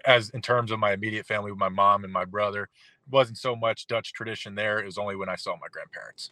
as 0.05 0.29
in 0.31 0.41
terms 0.41 0.71
of 0.71 0.79
my 0.79 0.93
immediate 0.93 1.25
family, 1.25 1.51
with 1.51 1.59
my 1.59 1.69
mom 1.69 2.03
and 2.03 2.11
my 2.11 2.25
brother, 2.25 2.63
it 2.63 3.11
wasn't 3.11 3.37
so 3.37 3.55
much 3.55 3.87
Dutch 3.87 4.13
tradition 4.13 4.55
there. 4.55 4.79
It 4.79 4.85
was 4.85 4.97
only 4.97 5.15
when 5.15 5.29
I 5.29 5.35
saw 5.35 5.51
my 5.53 5.67
grandparents. 5.71 6.31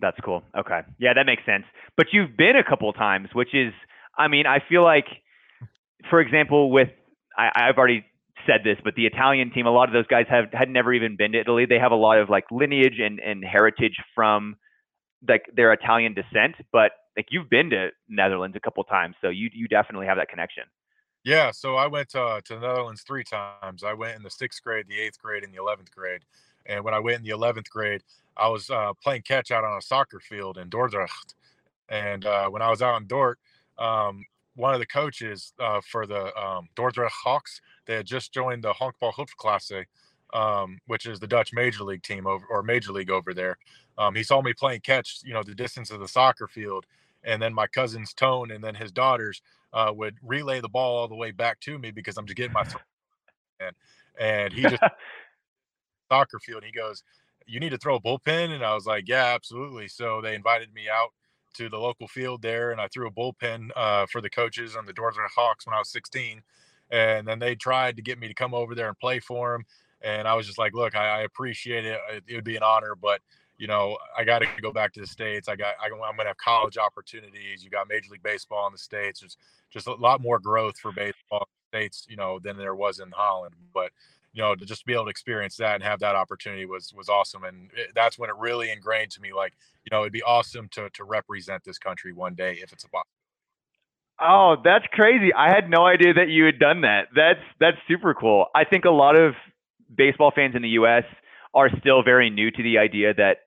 That's 0.00 0.18
cool. 0.24 0.42
Okay. 0.58 0.80
Yeah, 0.98 1.14
that 1.14 1.26
makes 1.26 1.44
sense. 1.46 1.64
But 1.96 2.08
you've 2.12 2.36
been 2.36 2.56
a 2.56 2.64
couple 2.68 2.92
times, 2.92 3.28
which 3.34 3.54
is, 3.54 3.72
I 4.18 4.26
mean, 4.28 4.46
I 4.46 4.58
feel 4.68 4.82
like, 4.82 5.06
for 6.10 6.20
example, 6.20 6.72
with, 6.72 6.88
I, 7.38 7.50
I've 7.54 7.78
already 7.78 8.04
said 8.46 8.60
this, 8.64 8.78
but 8.82 8.94
the 8.94 9.06
Italian 9.06 9.50
team, 9.50 9.66
a 9.66 9.70
lot 9.70 9.88
of 9.88 9.92
those 9.92 10.06
guys 10.06 10.26
have 10.28 10.52
had 10.52 10.68
never 10.68 10.92
even 10.92 11.16
been 11.16 11.32
to 11.32 11.40
Italy. 11.40 11.66
They 11.66 11.78
have 11.78 11.92
a 11.92 11.96
lot 11.96 12.18
of 12.18 12.28
like 12.28 12.44
lineage 12.50 12.98
and, 13.00 13.20
and 13.20 13.44
heritage 13.44 13.96
from 14.14 14.56
like 15.28 15.44
their 15.54 15.72
Italian 15.72 16.14
descent, 16.14 16.56
but 16.72 16.92
like 17.16 17.26
you've 17.30 17.48
been 17.50 17.70
to 17.70 17.90
Netherlands 18.08 18.56
a 18.56 18.60
couple 18.60 18.82
times, 18.84 19.14
so 19.20 19.28
you 19.28 19.50
you 19.52 19.68
definitely 19.68 20.06
have 20.06 20.16
that 20.16 20.28
connection. 20.28 20.64
Yeah, 21.24 21.52
so 21.52 21.76
I 21.76 21.86
went 21.86 22.14
uh, 22.16 22.40
to 22.44 22.54
the 22.54 22.60
Netherlands 22.60 23.02
three 23.02 23.22
times. 23.22 23.84
I 23.84 23.92
went 23.92 24.16
in 24.16 24.22
the 24.22 24.30
sixth 24.30 24.62
grade, 24.62 24.86
the 24.88 24.98
eighth 24.98 25.20
grade, 25.20 25.44
and 25.44 25.52
the 25.52 25.58
eleventh 25.58 25.90
grade. 25.94 26.22
And 26.66 26.84
when 26.84 26.94
I 26.94 26.98
went 26.98 27.18
in 27.18 27.22
the 27.22 27.30
eleventh 27.30 27.70
grade, 27.70 28.02
I 28.36 28.48
was 28.48 28.70
uh, 28.70 28.92
playing 29.02 29.22
catch 29.22 29.50
out 29.50 29.64
on 29.64 29.76
a 29.76 29.82
soccer 29.82 30.20
field 30.20 30.58
in 30.58 30.68
Dordrecht. 30.68 31.34
And 31.88 32.24
uh, 32.26 32.48
when 32.48 32.62
I 32.62 32.70
was 32.70 32.82
out 32.82 33.00
in 33.00 33.06
Dort, 33.06 33.38
um, 33.78 34.24
one 34.54 34.74
of 34.74 34.80
the 34.80 34.86
coaches 34.86 35.52
uh, 35.58 35.80
for 35.80 36.06
the 36.06 36.36
um, 36.36 36.68
Dordrecht 36.76 37.12
Hawks, 37.24 37.60
they 37.86 37.94
had 37.94 38.06
just 38.06 38.32
joined 38.32 38.64
the 38.64 38.72
Honkbal 38.72 39.14
Hoofdklasse, 39.14 39.84
um, 40.34 40.78
which 40.86 41.06
is 41.06 41.20
the 41.20 41.26
Dutch 41.26 41.52
Major 41.52 41.84
League 41.84 42.02
team 42.02 42.26
over 42.26 42.44
or 42.50 42.62
Major 42.62 42.92
League 42.92 43.10
over 43.10 43.32
there. 43.32 43.56
Um, 43.98 44.14
he 44.14 44.22
saw 44.22 44.42
me 44.42 44.52
playing 44.52 44.80
catch, 44.80 45.20
you 45.24 45.32
know, 45.32 45.42
the 45.42 45.54
distance 45.54 45.90
of 45.90 46.00
the 46.00 46.08
soccer 46.08 46.48
field, 46.48 46.86
and 47.24 47.40
then 47.40 47.54
my 47.54 47.66
cousin's 47.66 48.12
tone, 48.12 48.50
and 48.50 48.62
then 48.62 48.74
his 48.74 48.92
daughters 48.92 49.42
uh, 49.72 49.92
would 49.94 50.16
relay 50.22 50.60
the 50.60 50.68
ball 50.68 50.98
all 50.98 51.08
the 51.08 51.14
way 51.14 51.30
back 51.30 51.60
to 51.60 51.78
me 51.78 51.90
because 51.90 52.16
I'm 52.16 52.26
just 52.26 52.36
getting 52.36 52.52
my 52.52 52.64
and 53.60 53.74
and 54.18 54.52
he 54.52 54.62
just 54.62 54.82
soccer 56.10 56.38
field. 56.38 56.64
He 56.64 56.72
goes, 56.72 57.02
"You 57.46 57.60
need 57.60 57.70
to 57.70 57.78
throw 57.78 57.96
a 57.96 58.00
bullpen," 58.00 58.50
and 58.50 58.64
I 58.64 58.74
was 58.74 58.86
like, 58.86 59.04
"Yeah, 59.08 59.32
absolutely." 59.34 59.88
So 59.88 60.20
they 60.20 60.34
invited 60.34 60.72
me 60.74 60.88
out 60.92 61.12
to 61.54 61.68
the 61.68 61.78
local 61.78 62.08
field 62.08 62.42
there, 62.42 62.70
and 62.70 62.80
I 62.80 62.88
threw 62.88 63.06
a 63.06 63.10
bullpen 63.10 63.70
uh, 63.76 64.06
for 64.06 64.20
the 64.20 64.30
coaches 64.30 64.76
on 64.76 64.86
the 64.86 64.92
Northern 64.96 65.26
Hawks 65.34 65.66
when 65.66 65.74
I 65.74 65.78
was 65.78 65.90
16. 65.90 66.42
And 66.90 67.26
then 67.26 67.38
they 67.38 67.54
tried 67.54 67.96
to 67.96 68.02
get 68.02 68.18
me 68.18 68.28
to 68.28 68.34
come 68.34 68.54
over 68.54 68.74
there 68.74 68.88
and 68.88 68.98
play 68.98 69.18
for 69.18 69.52
them, 69.52 69.64
and 70.02 70.28
I 70.28 70.34
was 70.34 70.46
just 70.46 70.58
like, 70.58 70.74
"Look, 70.74 70.94
I, 70.94 71.20
I 71.20 71.22
appreciate 71.22 71.86
it. 71.86 71.98
It 72.26 72.34
would 72.34 72.44
be 72.44 72.56
an 72.56 72.62
honor, 72.62 72.94
but." 72.94 73.20
You 73.58 73.68
know, 73.68 73.96
I 74.18 74.24
got 74.24 74.40
to 74.40 74.46
go 74.60 74.72
back 74.72 74.92
to 74.94 75.00
the 75.00 75.06
states. 75.06 75.46
I 75.46 75.54
got, 75.54 75.74
I, 75.80 75.84
I'm 75.84 75.92
going 75.92 76.16
to 76.18 76.24
have 76.24 76.36
college 76.38 76.78
opportunities. 76.78 77.62
You 77.62 77.70
got 77.70 77.88
Major 77.88 78.10
League 78.10 78.22
Baseball 78.22 78.66
in 78.66 78.72
the 78.72 78.78
states. 78.78 79.20
There's 79.20 79.36
just 79.70 79.86
a 79.86 79.94
lot 79.94 80.20
more 80.20 80.40
growth 80.40 80.76
for 80.78 80.90
baseball 80.90 81.46
states, 81.68 82.06
you 82.08 82.16
know, 82.16 82.40
than 82.40 82.56
there 82.56 82.74
was 82.74 82.98
in 82.98 83.10
Holland. 83.12 83.54
But 83.72 83.92
you 84.32 84.42
know, 84.42 84.54
to 84.54 84.64
just 84.64 84.86
be 84.86 84.94
able 84.94 85.04
to 85.04 85.10
experience 85.10 85.56
that 85.56 85.74
and 85.74 85.84
have 85.84 86.00
that 86.00 86.16
opportunity 86.16 86.66
was 86.66 86.92
was 86.94 87.08
awesome. 87.08 87.44
And 87.44 87.70
it, 87.76 87.92
that's 87.94 88.18
when 88.18 88.30
it 88.30 88.36
really 88.38 88.70
ingrained 88.70 89.10
to 89.12 89.20
me, 89.20 89.32
like, 89.32 89.52
you 89.84 89.90
know, 89.94 90.02
it'd 90.02 90.12
be 90.12 90.22
awesome 90.22 90.68
to 90.72 90.88
to 90.90 91.04
represent 91.04 91.64
this 91.64 91.78
country 91.78 92.12
one 92.12 92.34
day 92.34 92.58
if 92.62 92.72
it's 92.72 92.84
a 92.84 92.88
possibility. 92.88 93.08
Oh, 94.20 94.56
that's 94.62 94.86
crazy! 94.92 95.32
I 95.34 95.48
had 95.48 95.68
no 95.68 95.84
idea 95.86 96.14
that 96.14 96.28
you 96.28 96.44
had 96.44 96.58
done 96.58 96.82
that. 96.82 97.08
That's 97.14 97.40
that's 97.60 97.76
super 97.88 98.14
cool. 98.14 98.46
I 98.54 98.64
think 98.64 98.84
a 98.84 98.90
lot 98.90 99.18
of 99.18 99.34
baseball 99.94 100.32
fans 100.34 100.54
in 100.54 100.62
the 100.62 100.68
U.S. 100.70 101.04
are 101.54 101.68
still 101.80 102.02
very 102.02 102.30
new 102.30 102.50
to 102.50 102.62
the 102.62 102.78
idea 102.78 103.14
that 103.14 103.38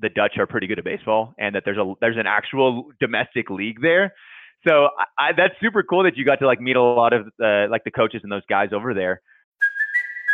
the 0.00 0.08
Dutch 0.08 0.32
are 0.38 0.46
pretty 0.46 0.66
good 0.66 0.78
at 0.78 0.84
baseball 0.84 1.34
and 1.38 1.54
that 1.54 1.62
there's 1.64 1.78
a 1.78 1.94
there's 2.00 2.16
an 2.16 2.26
actual 2.26 2.90
domestic 3.00 3.48
league 3.48 3.80
there. 3.80 4.12
So 4.66 4.88
I, 5.18 5.32
that's 5.36 5.54
super 5.60 5.82
cool 5.82 6.04
that 6.04 6.16
you 6.16 6.24
got 6.24 6.36
to 6.36 6.46
like 6.46 6.60
meet 6.60 6.76
a 6.76 6.82
lot 6.82 7.12
of 7.12 7.26
uh, 7.42 7.68
like 7.70 7.84
the 7.84 7.90
coaches 7.90 8.20
and 8.22 8.32
those 8.32 8.46
guys 8.48 8.70
over 8.72 8.94
there. 8.94 9.20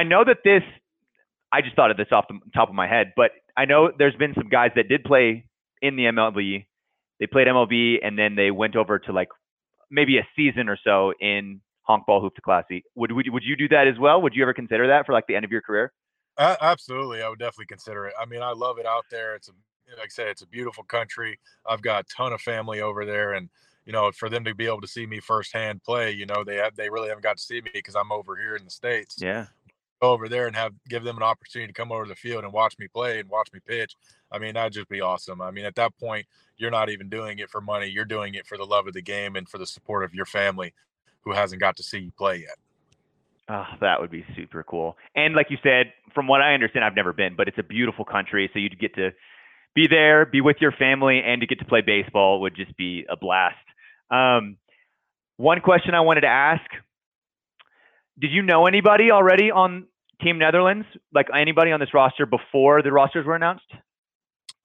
I 0.00 0.02
know 0.02 0.24
that 0.24 0.38
this, 0.44 0.62
I 1.52 1.60
just 1.60 1.76
thought 1.76 1.90
of 1.90 1.98
this 1.98 2.06
off 2.10 2.24
the 2.26 2.38
top 2.54 2.70
of 2.70 2.74
my 2.74 2.86
head, 2.86 3.12
but 3.16 3.32
I 3.54 3.66
know 3.66 3.90
there's 3.98 4.16
been 4.16 4.32
some 4.32 4.48
guys 4.48 4.70
that 4.74 4.88
did 4.88 5.04
play 5.04 5.44
in 5.82 5.96
the 5.96 6.04
MLB. 6.04 6.64
They 7.18 7.26
played 7.26 7.46
MLB 7.48 7.96
and 8.02 8.18
then 8.18 8.34
they 8.34 8.50
went 8.50 8.76
over 8.76 8.98
to 8.98 9.12
like 9.12 9.28
maybe 9.90 10.16
a 10.16 10.26
season 10.34 10.70
or 10.70 10.78
so 10.82 11.12
in 11.20 11.60
Honkbal 11.86 12.22
Hoofdklasse. 12.22 12.82
Would, 12.94 13.12
would 13.12 13.28
would 13.28 13.42
you 13.44 13.56
do 13.56 13.68
that 13.68 13.88
as 13.88 13.98
well? 13.98 14.22
Would 14.22 14.34
you 14.34 14.42
ever 14.42 14.54
consider 14.54 14.86
that 14.86 15.04
for 15.04 15.12
like 15.12 15.26
the 15.26 15.36
end 15.36 15.44
of 15.44 15.52
your 15.52 15.60
career? 15.60 15.92
Uh, 16.38 16.56
absolutely, 16.62 17.22
I 17.22 17.28
would 17.28 17.38
definitely 17.38 17.66
consider 17.66 18.06
it. 18.06 18.14
I 18.18 18.24
mean, 18.24 18.40
I 18.40 18.52
love 18.52 18.78
it 18.78 18.86
out 18.86 19.04
there. 19.10 19.34
It's 19.34 19.50
a 19.50 19.52
like 19.98 20.06
I 20.06 20.08
said, 20.08 20.28
it's 20.28 20.40
a 20.40 20.46
beautiful 20.46 20.84
country. 20.84 21.38
I've 21.68 21.82
got 21.82 22.06
a 22.06 22.14
ton 22.16 22.32
of 22.32 22.40
family 22.40 22.80
over 22.80 23.04
there, 23.04 23.34
and 23.34 23.50
you 23.84 23.92
know, 23.92 24.10
for 24.12 24.28
them 24.28 24.44
to 24.44 24.54
be 24.54 24.66
able 24.66 24.80
to 24.80 24.86
see 24.86 25.04
me 25.06 25.20
firsthand 25.20 25.82
play, 25.82 26.12
you 26.12 26.24
know, 26.26 26.44
they 26.44 26.56
have 26.56 26.76
they 26.76 26.88
really 26.88 27.08
haven't 27.08 27.24
got 27.24 27.38
to 27.38 27.42
see 27.42 27.60
me 27.60 27.70
because 27.74 27.96
I'm 27.96 28.12
over 28.12 28.36
here 28.36 28.54
in 28.56 28.64
the 28.64 28.70
states. 28.70 29.16
Yeah, 29.18 29.46
over 30.02 30.28
there 30.28 30.46
and 30.46 30.56
have 30.56 30.72
give 30.88 31.04
them 31.04 31.16
an 31.16 31.22
opportunity 31.22 31.72
to 31.72 31.78
come 31.78 31.92
over 31.92 32.04
to 32.04 32.08
the 32.08 32.16
field 32.16 32.44
and 32.44 32.52
watch 32.52 32.78
me 32.78 32.88
play 32.88 33.20
and 33.20 33.28
watch 33.28 33.50
me 33.52 33.60
pitch. 33.64 33.96
I 34.32 34.38
mean, 34.38 34.54
that'd 34.54 34.72
just 34.72 34.88
be 34.88 35.00
awesome. 35.00 35.40
I 35.42 35.50
mean, 35.50 35.64
at 35.64 35.74
that 35.76 35.96
point, 35.98 36.26
you're 36.56 36.70
not 36.70 36.88
even 36.88 37.08
doing 37.08 37.38
it 37.38 37.50
for 37.50 37.60
money. 37.60 37.86
You're 37.86 38.04
doing 38.04 38.34
it 38.34 38.46
for 38.46 38.56
the 38.56 38.64
love 38.64 38.86
of 38.86 38.94
the 38.94 39.02
game 39.02 39.36
and 39.36 39.48
for 39.48 39.58
the 39.58 39.66
support 39.66 40.04
of 40.04 40.14
your 40.14 40.26
family 40.26 40.72
who 41.22 41.32
hasn't 41.32 41.60
got 41.60 41.76
to 41.76 41.82
see 41.82 41.98
you 41.98 42.12
play 42.12 42.38
yet. 42.38 42.56
Oh, 43.48 43.66
that 43.80 44.00
would 44.00 44.10
be 44.10 44.24
super 44.36 44.62
cool. 44.62 44.96
And 45.16 45.34
like 45.34 45.48
you 45.50 45.58
said, 45.62 45.92
from 46.14 46.28
what 46.28 46.40
I 46.40 46.54
understand, 46.54 46.84
I've 46.84 46.94
never 46.94 47.12
been, 47.12 47.34
but 47.36 47.48
it's 47.48 47.58
a 47.58 47.64
beautiful 47.64 48.04
country. 48.04 48.48
So 48.52 48.58
you'd 48.58 48.78
get 48.78 48.94
to 48.94 49.10
be 49.74 49.86
there, 49.88 50.24
be 50.24 50.40
with 50.40 50.56
your 50.60 50.72
family, 50.72 51.20
and 51.24 51.40
to 51.40 51.46
get 51.46 51.58
to 51.58 51.64
play 51.64 51.80
baseball 51.80 52.40
would 52.42 52.54
just 52.54 52.76
be 52.76 53.04
a 53.10 53.16
blast. 53.16 53.56
Um, 54.10 54.56
one 55.36 55.60
question 55.60 55.94
I 55.94 56.00
wanted 56.00 56.22
to 56.22 56.28
ask 56.28 56.62
did 58.20 58.32
you 58.32 58.42
know 58.42 58.66
anybody 58.66 59.10
already 59.10 59.50
on 59.50 59.86
Team 60.22 60.38
Netherlands? 60.38 60.86
Like 61.12 61.28
anybody 61.34 61.72
on 61.72 61.80
this 61.80 61.94
roster 61.94 62.26
before 62.26 62.82
the 62.82 62.92
rosters 62.92 63.26
were 63.26 63.34
announced? 63.34 63.72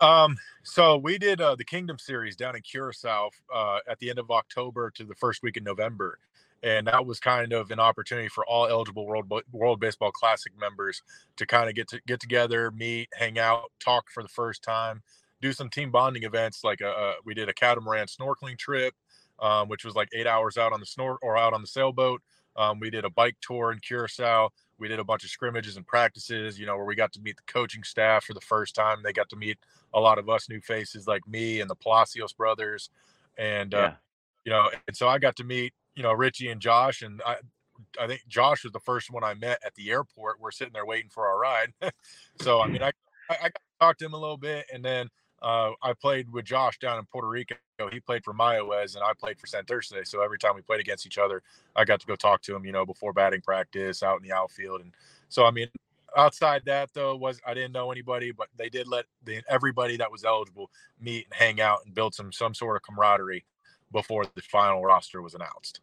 Um, 0.01 0.37
so 0.63 0.97
we 0.97 1.17
did 1.17 1.39
uh, 1.39 1.55
the 1.55 1.63
Kingdom 1.63 1.97
Series 1.97 2.35
down 2.35 2.55
in 2.55 2.61
Curacao 2.61 3.29
uh, 3.53 3.79
at 3.89 3.99
the 3.99 4.09
end 4.09 4.19
of 4.19 4.29
October 4.29 4.91
to 4.91 5.05
the 5.05 5.15
first 5.15 5.41
week 5.41 5.57
in 5.57 5.63
November, 5.63 6.19
and 6.63 6.87
that 6.87 7.05
was 7.05 7.19
kind 7.19 7.53
of 7.53 7.71
an 7.71 7.79
opportunity 7.79 8.27
for 8.27 8.45
all 8.45 8.67
eligible 8.67 9.05
World 9.05 9.31
World 9.51 9.79
Baseball 9.79 10.11
Classic 10.11 10.51
members 10.59 11.01
to 11.37 11.45
kind 11.45 11.69
of 11.69 11.75
get 11.75 11.87
to 11.89 12.01
get 12.07 12.19
together, 12.19 12.71
meet, 12.71 13.07
hang 13.13 13.39
out, 13.39 13.71
talk 13.79 14.09
for 14.09 14.21
the 14.21 14.29
first 14.29 14.63
time, 14.63 15.01
do 15.41 15.53
some 15.53 15.69
team 15.69 15.91
bonding 15.91 16.23
events. 16.23 16.63
Like 16.63 16.81
a, 16.81 16.89
uh, 16.89 16.91
a 16.91 17.09
uh, 17.09 17.13
we 17.23 17.33
did 17.33 17.47
a 17.47 17.53
catamaran 17.53 18.07
snorkeling 18.07 18.57
trip, 18.57 18.93
um, 19.39 19.69
which 19.69 19.85
was 19.85 19.95
like 19.95 20.09
eight 20.13 20.27
hours 20.27 20.57
out 20.57 20.73
on 20.73 20.81
the 20.81 20.85
snort 20.85 21.19
or 21.21 21.37
out 21.37 21.53
on 21.53 21.61
the 21.61 21.67
sailboat. 21.67 22.21
Um, 22.57 22.79
we 22.79 22.89
did 22.89 23.05
a 23.05 23.09
bike 23.09 23.35
tour 23.41 23.71
in 23.71 23.79
Curacao. 23.79 24.49
We 24.77 24.87
did 24.87 24.99
a 24.99 25.03
bunch 25.03 25.23
of 25.23 25.29
scrimmages 25.29 25.77
and 25.77 25.85
practices, 25.85 26.59
you 26.59 26.65
know, 26.65 26.75
where 26.75 26.85
we 26.85 26.95
got 26.95 27.13
to 27.13 27.21
meet 27.21 27.37
the 27.37 27.51
coaching 27.51 27.83
staff 27.83 28.25
for 28.25 28.33
the 28.33 28.41
first 28.41 28.75
time. 28.75 28.97
They 29.03 29.13
got 29.13 29.29
to 29.29 29.35
meet 29.35 29.57
a 29.93 29.99
lot 29.99 30.17
of 30.17 30.29
us 30.29 30.49
new 30.49 30.59
faces 30.59 31.07
like 31.07 31.27
me 31.27 31.61
and 31.61 31.69
the 31.69 31.75
Palacios 31.75 32.33
brothers. 32.33 32.89
And, 33.37 33.73
uh, 33.73 33.91
you 34.43 34.51
know, 34.51 34.69
and 34.87 34.95
so 34.95 35.07
I 35.07 35.19
got 35.19 35.35
to 35.37 35.43
meet, 35.43 35.73
you 35.95 36.03
know, 36.03 36.13
Richie 36.13 36.49
and 36.49 36.61
Josh. 36.61 37.01
And 37.01 37.21
I, 37.25 37.37
I 37.99 38.07
think 38.07 38.21
Josh 38.27 38.63
was 38.63 38.73
the 38.73 38.79
first 38.79 39.11
one 39.11 39.23
I 39.23 39.33
met 39.33 39.59
at 39.65 39.73
the 39.75 39.91
airport. 39.91 40.39
We're 40.39 40.51
sitting 40.51 40.73
there 40.73 40.85
waiting 40.85 41.09
for 41.09 41.27
our 41.27 41.39
ride. 41.39 41.73
so, 42.41 42.61
I 42.61 42.67
mean, 42.67 42.83
I, 42.83 42.91
I, 43.29 43.35
I 43.45 43.49
talked 43.79 43.99
to 43.99 44.05
him 44.05 44.13
a 44.13 44.19
little 44.19 44.37
bit 44.37 44.65
and 44.73 44.83
then 44.83 45.09
uh, 45.45 45.73
I 45.83 45.93
played 45.93 46.31
with 46.31 46.43
Josh 46.43 46.79
down 46.79 46.97
in 46.97 47.05
Puerto 47.05 47.27
Rico. 47.27 47.55
He 47.91 47.99
played 47.99 48.23
for 48.23 48.33
Mayaguez 48.33 48.95
and 48.95 49.03
I 49.03 49.13
played 49.13 49.39
for 49.39 49.45
Santurce. 49.45 50.07
So 50.07 50.23
every 50.23 50.39
time 50.39 50.55
we 50.55 50.63
played 50.63 50.79
against 50.79 51.05
each 51.05 51.19
other, 51.19 51.43
I 51.75 51.85
got 51.85 51.99
to 51.99 52.07
go 52.07 52.15
talk 52.15 52.41
to 52.43 52.55
him, 52.55 52.65
you 52.65 52.71
know, 52.71 52.83
before 52.83 53.13
batting 53.13 53.41
practice 53.41 54.01
out 54.01 54.17
in 54.19 54.27
the 54.27 54.33
outfield. 54.33 54.81
And 54.81 54.91
so, 55.29 55.45
I 55.45 55.51
mean, 55.51 55.67
outside 56.17 56.63
that 56.65 56.89
though 56.95 57.15
was 57.15 57.39
I 57.45 57.53
didn't 57.53 57.73
know 57.73 57.91
anybody, 57.91 58.31
but 58.31 58.47
they 58.57 58.69
did 58.69 58.87
let 58.87 59.05
the, 59.23 59.43
everybody 59.47 59.97
that 59.97 60.11
was 60.11 60.23
eligible 60.23 60.71
meet 60.99 61.25
and 61.25 61.33
hang 61.35 61.61
out 61.61 61.85
and 61.85 61.93
build 61.93 62.15
some 62.15 62.31
some 62.31 62.55
sort 62.55 62.75
of 62.75 62.81
camaraderie 62.81 63.45
before 63.91 64.25
the 64.33 64.41
final 64.41 64.83
roster 64.83 65.21
was 65.21 65.35
announced. 65.35 65.79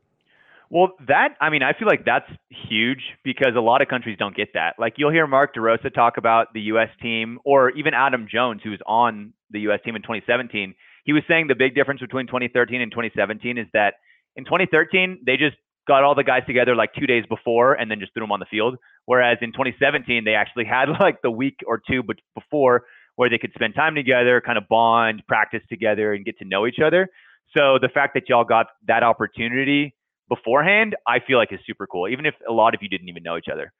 Well, 0.71 0.95
that 1.07 1.37
I 1.41 1.51
mean, 1.51 1.63
I 1.63 1.73
feel 1.75 1.87
like 1.87 2.05
that's 2.05 2.29
huge 2.49 3.03
because 3.23 3.53
a 3.57 3.61
lot 3.61 3.81
of 3.81 3.87
countries 3.89 4.17
don't 4.19 4.35
get 4.35 4.55
that. 4.55 4.75
Like 4.77 4.95
you'll 4.97 5.13
hear 5.13 5.29
Mark 5.29 5.55
DeRosa 5.55 5.95
talk 5.95 6.17
about 6.17 6.53
the 6.53 6.63
U.S. 6.63 6.89
team, 7.01 7.39
or 7.45 7.71
even 7.71 7.95
Adam 7.95 8.27
Jones, 8.29 8.63
who's 8.65 8.81
on 8.87 9.35
the 9.53 9.61
U.S. 9.61 9.81
team 9.85 9.97
in 9.97 10.03
2017. 10.03 10.75
He 11.05 11.13
was 11.13 11.23
saying 11.29 11.49
the 11.49 11.55
big 11.55 11.75
difference 11.75 12.01
between 12.01 12.27
2013 12.27 12.81
and 12.81 12.91
2017 12.91 13.59
is 13.59 13.67
that 13.73 13.95
in 14.37 14.45
2013 14.45 15.23
they 15.27 15.37
just 15.37 15.57
got 15.87 16.05
all 16.05 16.15
the 16.15 16.25
guys 16.25 16.43
together 16.47 16.77
like 16.77 16.91
two 16.95 17.07
days 17.07 17.25
before 17.29 17.75
and 17.75 17.91
then 17.91 17.99
just 17.99 18.15
threw 18.15 18.23
them 18.23 18.33
on 18.33 18.41
the 18.41 18.47
field. 18.51 18.77
Whereas 19.07 19.39
in 19.41 19.53
2017 19.53 20.25
they 20.25 20.35
actually 20.35 20.65
had 20.65 20.89
like 21.01 21.23
the 21.23 21.31
week 21.31 21.61
or 21.67 21.81
two 21.89 22.03
before 22.35 22.85
where 23.17 23.29
they 23.29 23.39
could 23.39 23.53
spend 23.55 23.75
time 23.75 23.95
together, 23.95 24.41
kind 24.41 24.57
of 24.57 24.69
bond, 24.69 25.23
practice 25.29 25.61
together, 25.69 26.15
and 26.15 26.25
get 26.25 26.39
to 26.39 26.45
know 26.45 26.67
each 26.67 26.79
other. 26.85 27.09
So 27.57 27.79
the 27.81 27.91
fact 27.93 28.15
that 28.15 28.29
y'all 28.29 28.45
got 28.45 28.67
that 28.87 29.03
opportunity 29.03 29.95
beforehand, 30.29 30.97
I 31.07 31.19
feel 31.27 31.37
like 31.37 31.53
is 31.53 31.61
super 31.67 31.87
cool, 31.87 32.09
even 32.09 32.25
if 32.25 32.35
a 32.49 32.53
lot 32.53 32.75
of 32.75 32.81
you 32.83 32.89
didn't 32.89 33.09
even 33.09 33.23
know 33.23 33.37
each 33.37 33.49
other. 33.53 33.73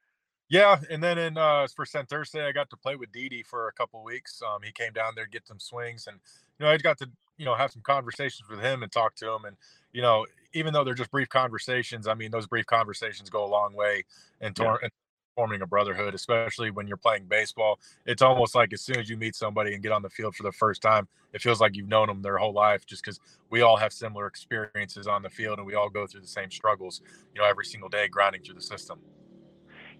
Yeah, 0.49 0.79
and 0.89 1.01
then 1.01 1.17
in 1.17 1.37
uh, 1.37 1.67
for 1.75 1.85
Thursday, 1.85 2.45
I 2.45 2.51
got 2.51 2.69
to 2.69 2.77
play 2.77 2.95
with 2.95 3.11
Didi 3.11 3.43
for 3.43 3.67
a 3.67 3.73
couple 3.73 4.03
weeks. 4.03 4.41
Um, 4.41 4.61
he 4.63 4.71
came 4.71 4.93
down 4.93 5.13
there, 5.15 5.25
get 5.25 5.47
some 5.47 5.59
swings, 5.59 6.07
and 6.07 6.19
you 6.59 6.65
know 6.65 6.71
I 6.71 6.77
got 6.77 6.97
to 6.99 7.09
you 7.37 7.45
know 7.45 7.55
have 7.55 7.71
some 7.71 7.81
conversations 7.81 8.47
with 8.49 8.59
him 8.59 8.83
and 8.83 8.91
talk 8.91 9.15
to 9.15 9.31
him. 9.31 9.45
And 9.45 9.57
you 9.93 10.01
know, 10.01 10.25
even 10.53 10.73
though 10.73 10.83
they're 10.83 10.93
just 10.93 11.11
brief 11.11 11.29
conversations, 11.29 12.07
I 12.07 12.13
mean 12.13 12.29
those 12.29 12.47
brief 12.47 12.65
conversations 12.65 13.29
go 13.29 13.43
a 13.43 13.47
long 13.47 13.73
way 13.73 14.03
in, 14.41 14.53
tor- 14.53 14.79
yeah. 14.81 14.87
in 14.87 14.91
forming 15.35 15.61
a 15.63 15.67
brotherhood, 15.67 16.13
especially 16.13 16.69
when 16.69 16.87
you're 16.87 16.97
playing 16.97 17.25
baseball. 17.25 17.79
It's 18.05 18.21
almost 18.21 18.53
like 18.53 18.73
as 18.73 18.81
soon 18.81 18.99
as 18.99 19.09
you 19.09 19.17
meet 19.17 19.35
somebody 19.35 19.73
and 19.73 19.81
get 19.81 19.91
on 19.91 20.03
the 20.03 20.09
field 20.09 20.35
for 20.35 20.43
the 20.43 20.51
first 20.51 20.81
time, 20.83 21.07
it 21.33 21.41
feels 21.41 21.59
like 21.59 21.75
you've 21.75 21.87
known 21.87 22.07
them 22.07 22.21
their 22.21 22.37
whole 22.37 22.53
life 22.53 22.85
just 22.85 23.03
because 23.03 23.19
we 23.49 23.61
all 23.61 23.77
have 23.77 23.91
similar 23.91 24.27
experiences 24.27 25.07
on 25.07 25.23
the 25.23 25.29
field 25.29 25.57
and 25.57 25.65
we 25.65 25.73
all 25.73 25.89
go 25.89 26.05
through 26.05 26.21
the 26.21 26.27
same 26.27 26.51
struggles, 26.51 27.01
you 27.33 27.41
know, 27.41 27.47
every 27.47 27.65
single 27.65 27.89
day 27.89 28.07
grinding 28.07 28.43
through 28.43 28.55
the 28.55 28.61
system. 28.61 28.99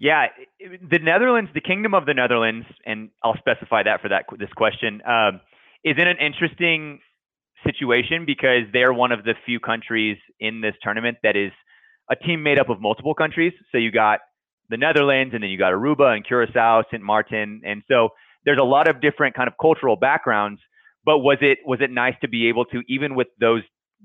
Yeah, 0.04 0.26
the 0.60 0.98
Netherlands, 0.98 1.50
the 1.54 1.62
Kingdom 1.62 1.94
of 1.94 2.04
the 2.04 2.12
Netherlands, 2.12 2.66
and 2.84 3.08
I'll 3.22 3.38
specify 3.38 3.84
that 3.84 4.02
for 4.02 4.10
that 4.10 4.26
this 4.38 4.52
question 4.54 5.00
um, 5.08 5.40
is 5.82 5.94
in 5.96 6.06
an 6.06 6.18
interesting 6.18 7.00
situation 7.66 8.26
because 8.26 8.64
they're 8.70 8.92
one 8.92 9.12
of 9.12 9.24
the 9.24 9.32
few 9.46 9.60
countries 9.60 10.18
in 10.38 10.60
this 10.60 10.74
tournament 10.82 11.16
that 11.22 11.36
is 11.36 11.52
a 12.10 12.16
team 12.16 12.42
made 12.42 12.58
up 12.58 12.68
of 12.68 12.82
multiple 12.82 13.14
countries. 13.14 13.54
So 13.72 13.78
you 13.78 13.90
got 13.90 14.18
the 14.68 14.76
Netherlands, 14.76 15.32
and 15.32 15.42
then 15.42 15.48
you 15.48 15.56
got 15.56 15.72
Aruba 15.72 16.14
and 16.14 16.22
Curacao, 16.22 16.82
Saint 16.90 17.02
Martin, 17.02 17.62
and 17.64 17.82
so 17.88 18.10
there's 18.44 18.58
a 18.60 18.62
lot 18.62 18.88
of 18.88 19.00
different 19.00 19.34
kind 19.34 19.48
of 19.48 19.54
cultural 19.58 19.96
backgrounds. 19.96 20.60
But 21.06 21.20
was 21.20 21.38
it 21.40 21.60
was 21.64 21.78
it 21.80 21.90
nice 21.90 22.16
to 22.20 22.28
be 22.28 22.50
able 22.50 22.66
to 22.66 22.82
even 22.90 23.14
with 23.14 23.28
those 23.40 23.62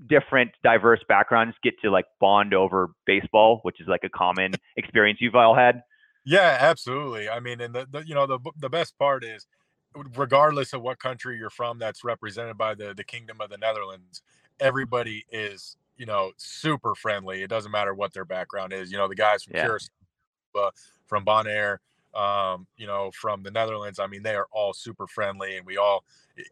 different 0.07 0.51
diverse 0.63 1.01
backgrounds 1.09 1.57
get 1.61 1.73
to 1.81 1.91
like 1.91 2.05
bond 2.21 2.53
over 2.53 2.91
baseball, 3.05 3.59
which 3.63 3.81
is 3.81 3.87
like 3.89 4.05
a 4.05 4.09
common 4.09 4.53
experience 4.77 5.19
you've 5.19 5.35
all 5.35 5.57
had? 5.57 5.81
Yeah, 6.29 6.57
absolutely. 6.59 7.27
I 7.27 7.39
mean, 7.39 7.59
and 7.59 7.73
the, 7.73 7.87
the 7.89 8.05
you 8.05 8.13
know 8.13 8.27
the 8.27 8.37
the 8.59 8.69
best 8.69 8.95
part 8.99 9.23
is 9.23 9.47
regardless 10.15 10.73
of 10.73 10.81
what 10.83 10.99
country 10.99 11.39
you're 11.39 11.49
from 11.49 11.79
that's 11.79 12.03
represented 12.03 12.55
by 12.55 12.75
the 12.75 12.93
the 12.93 13.03
kingdom 13.03 13.41
of 13.41 13.49
the 13.49 13.57
Netherlands, 13.57 14.21
everybody 14.59 15.25
is 15.31 15.75
you 15.97 16.05
know 16.05 16.31
super 16.37 16.93
friendly. 16.93 17.41
It 17.41 17.49
doesn't 17.49 17.71
matter 17.71 17.95
what 17.95 18.13
their 18.13 18.25
background 18.25 18.73
is. 18.73 18.91
You 18.91 18.99
know, 18.99 19.07
the 19.07 19.15
guys 19.15 19.43
from 19.43 19.55
yeah. 19.55 19.65
Curacao, 19.65 20.71
from 21.07 21.25
Bonaire, 21.25 21.79
um, 22.13 22.67
you 22.77 22.85
know, 22.85 23.09
from 23.11 23.41
the 23.41 23.49
Netherlands. 23.49 23.97
I 23.97 24.05
mean, 24.05 24.21
they 24.21 24.35
are 24.35 24.47
all 24.51 24.73
super 24.73 25.07
friendly, 25.07 25.57
and 25.57 25.65
we 25.65 25.77
all 25.77 26.03